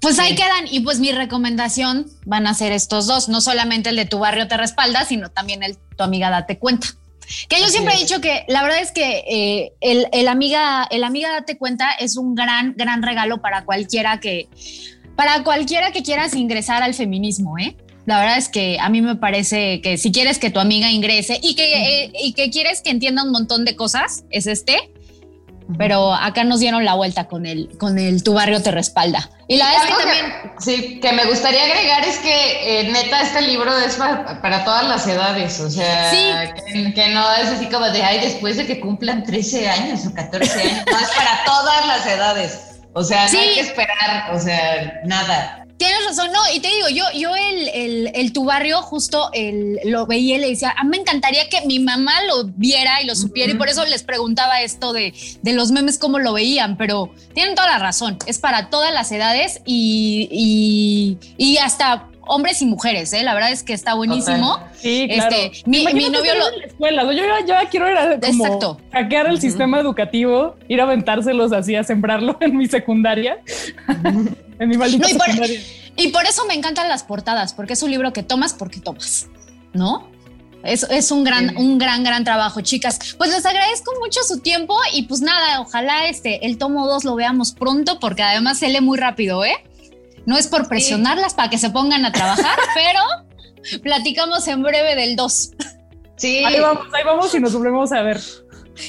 Pues 0.00 0.20
ahí 0.20 0.36
quedan 0.36 0.66
y 0.70 0.80
pues 0.80 1.00
mi 1.00 1.10
recomendación 1.10 2.06
van 2.24 2.46
a 2.46 2.54
ser 2.54 2.70
estos 2.70 3.08
dos, 3.08 3.28
no 3.28 3.40
solamente 3.40 3.90
el 3.90 3.96
de 3.96 4.04
tu 4.04 4.20
barrio 4.20 4.46
te 4.46 4.56
respalda, 4.56 5.04
sino 5.04 5.30
también 5.30 5.64
el 5.64 5.76
tu 5.96 6.04
amiga 6.04 6.30
date 6.30 6.58
cuenta. 6.58 6.86
Que 7.48 7.60
yo 7.60 7.68
siempre 7.68 7.94
he 7.94 7.98
dicho 7.98 8.20
que 8.20 8.44
la 8.46 8.62
verdad 8.62 8.80
es 8.80 8.92
que 8.92 9.24
eh, 9.28 9.72
el, 9.80 10.06
el, 10.12 10.28
amiga, 10.28 10.86
el 10.90 11.02
amiga 11.02 11.30
date 11.32 11.58
cuenta 11.58 11.90
es 11.92 12.16
un 12.16 12.36
gran, 12.36 12.74
gran 12.76 13.02
regalo 13.02 13.42
para 13.42 13.64
cualquiera 13.64 14.20
que, 14.20 14.48
para 15.18 15.42
cualquiera 15.42 15.90
que 15.90 16.04
quieras 16.04 16.32
ingresar 16.36 16.84
al 16.84 16.94
feminismo, 16.94 17.58
¿eh? 17.58 17.74
La 18.06 18.20
verdad 18.20 18.38
es 18.38 18.48
que 18.48 18.78
a 18.80 18.88
mí 18.88 19.02
me 19.02 19.16
parece 19.16 19.80
que 19.80 19.98
si 19.98 20.12
quieres 20.12 20.38
que 20.38 20.50
tu 20.50 20.60
amiga 20.60 20.92
ingrese 20.92 21.40
y 21.42 21.56
que, 21.56 22.04
eh, 22.04 22.12
y 22.22 22.34
que 22.34 22.50
quieres 22.50 22.82
que 22.82 22.90
entienda 22.90 23.24
un 23.24 23.32
montón 23.32 23.64
de 23.64 23.74
cosas, 23.74 24.22
es 24.30 24.46
este. 24.46 24.92
Pero 25.76 26.14
acá 26.14 26.44
nos 26.44 26.60
dieron 26.60 26.84
la 26.84 26.94
vuelta 26.94 27.26
con 27.26 27.46
el, 27.46 27.68
con 27.78 27.98
el 27.98 28.22
Tu 28.22 28.32
barrio 28.32 28.62
te 28.62 28.70
respalda. 28.70 29.28
Y 29.48 29.56
la 29.56 29.64
verdad 29.64 29.82
es 29.82 29.90
que 29.90 30.02
también. 30.04 30.52
sí, 30.60 31.00
que 31.00 31.12
me 31.12 31.24
gustaría 31.24 31.64
agregar 31.64 32.04
es 32.04 32.18
que 32.18 32.80
eh, 32.80 32.88
neta, 32.92 33.20
este 33.20 33.42
libro 33.42 33.76
es 33.76 33.96
para, 33.96 34.64
todas 34.64 34.86
las 34.86 35.04
edades. 35.08 35.58
O 35.58 35.68
sea, 35.68 36.54
que, 36.54 37.08
no 37.08 37.34
es 37.34 37.48
así 37.48 37.66
como 37.66 37.90
de 37.90 38.04
ay, 38.04 38.20
después 38.20 38.56
de 38.56 38.66
que 38.66 38.78
cumplan 38.78 39.24
13 39.24 39.68
años 39.68 40.06
o 40.06 40.14
14 40.14 40.60
años. 40.60 40.84
no, 40.88 40.96
es 40.96 41.10
para 41.10 41.44
todas 41.44 41.86
las 41.88 42.06
edades. 42.06 42.67
O 42.92 43.04
sea, 43.04 43.28
no 43.30 43.38
hay 43.38 43.54
que 43.54 43.60
esperar, 43.60 44.34
o 44.34 44.40
sea, 44.40 45.00
nada. 45.04 45.64
Tienes 45.78 46.06
razón, 46.06 46.32
no, 46.32 46.40
y 46.52 46.58
te 46.58 46.66
digo, 46.66 46.88
yo, 46.88 47.04
yo 47.14 47.36
el, 47.36 48.10
el, 48.12 48.32
tu 48.32 48.44
barrio 48.44 48.82
justo 48.82 49.30
el, 49.32 49.78
lo 49.84 50.06
veía 50.06 50.34
y 50.34 50.40
le 50.40 50.48
decía, 50.48 50.74
a 50.76 50.82
mí 50.82 50.90
me 50.90 50.96
encantaría 50.96 51.48
que 51.48 51.64
mi 51.66 51.78
mamá 51.78 52.20
lo 52.26 52.46
viera 52.46 53.00
y 53.00 53.06
lo 53.06 53.14
supiera, 53.14 53.52
y 53.52 53.54
por 53.54 53.68
eso 53.68 53.84
les 53.84 54.02
preguntaba 54.02 54.60
esto 54.60 54.92
de, 54.92 55.14
de, 55.40 55.52
los 55.52 55.70
memes, 55.70 55.96
cómo 55.96 56.18
lo 56.18 56.32
veían, 56.32 56.76
pero 56.76 57.14
tienen 57.32 57.54
toda 57.54 57.68
la 57.68 57.78
razón, 57.78 58.18
es 58.26 58.40
para 58.40 58.70
todas 58.70 58.92
las 58.92 59.12
edades 59.12 59.60
y, 59.64 60.28
y, 60.32 61.34
y 61.36 61.58
hasta 61.58 62.08
hombres 62.28 62.62
y 62.62 62.66
mujeres, 62.66 63.12
¿eh? 63.12 63.22
La 63.22 63.34
verdad 63.34 63.50
es 63.50 63.62
que 63.62 63.72
está 63.72 63.94
buenísimo. 63.94 64.58
Sí, 64.78 65.08
claro. 65.12 65.34
Este, 65.36 65.68
mi, 65.68 65.84
novio 65.84 66.34
lo... 66.34 66.48
En 66.52 66.58
la 66.60 66.66
escuela, 66.66 67.12
yo 67.12 67.46
ya, 67.46 67.68
quiero 67.68 67.90
ir 67.90 67.96
a 67.96 68.14
Exacto. 68.14 68.80
hackear 68.92 69.26
el 69.26 69.40
sistema 69.40 69.80
educativo, 69.80 70.56
ir 70.68 70.80
a 70.80 70.84
aventárselos 70.84 71.52
así, 71.52 71.74
a 71.74 71.84
sembrarlo 71.84 72.36
en 72.40 72.56
mi 72.56 72.66
secundaria. 72.66 73.38
en 74.58 74.68
mi 74.68 74.76
maldita 74.76 75.10
y 75.10 75.14
por, 75.14 75.26
secundaria. 75.26 75.60
Y 75.96 76.08
por 76.08 76.24
eso 76.26 76.46
me 76.46 76.54
encantan 76.54 76.88
las 76.88 77.02
portadas, 77.02 77.52
porque 77.54 77.72
es 77.72 77.82
un 77.82 77.90
libro 77.90 78.12
que 78.12 78.22
tomas 78.22 78.54
porque 78.54 78.80
tomas, 78.80 79.28
¿no? 79.72 80.08
Es, 80.64 80.82
es, 80.90 81.12
un 81.12 81.24
gran, 81.24 81.56
un 81.56 81.78
gran, 81.78 82.02
gran 82.02 82.24
trabajo, 82.24 82.60
chicas. 82.60 82.98
Pues 83.16 83.30
les 83.30 83.46
agradezco 83.46 83.92
mucho 84.00 84.20
su 84.22 84.40
tiempo 84.40 84.76
y 84.92 85.02
pues 85.02 85.20
nada, 85.20 85.60
ojalá 85.60 86.08
este, 86.08 86.46
el 86.46 86.58
tomo 86.58 86.86
2 86.86 87.04
lo 87.04 87.14
veamos 87.14 87.52
pronto 87.52 88.00
porque 88.00 88.22
además 88.22 88.58
se 88.58 88.68
lee 88.68 88.80
muy 88.80 88.98
rápido, 88.98 89.44
¿eh? 89.44 89.56
No 90.28 90.36
es 90.36 90.46
por 90.46 90.68
presionarlas 90.68 91.32
para 91.32 91.48
que 91.48 91.56
se 91.56 91.70
pongan 91.70 92.04
a 92.04 92.12
trabajar, 92.12 92.58
pero 92.74 93.80
platicamos 93.82 94.46
en 94.46 94.62
breve 94.62 94.94
del 94.94 95.16
2. 95.16 95.50
Sí. 96.18 96.44
Ahí 96.44 96.60
vamos, 96.60 96.86
ahí 96.92 97.02
vamos 97.02 97.34
y 97.34 97.40
nos 97.40 97.54
volvemos 97.54 97.92
a 97.92 98.02
ver. 98.02 98.20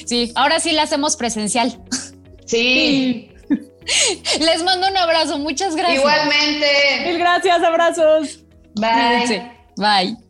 Sí, 0.04 0.32
ahora 0.34 0.60
sí 0.60 0.72
la 0.72 0.82
hacemos 0.82 1.16
presencial. 1.16 1.80
Sí. 2.44 3.32
Les 4.38 4.62
mando 4.64 4.86
un 4.86 4.96
abrazo, 4.98 5.38
muchas 5.38 5.76
gracias. 5.76 6.00
Igualmente. 6.00 6.66
Mil 7.06 7.18
gracias, 7.18 7.62
abrazos. 7.62 8.40
Bye. 8.74 9.50
Bye. 9.78 10.29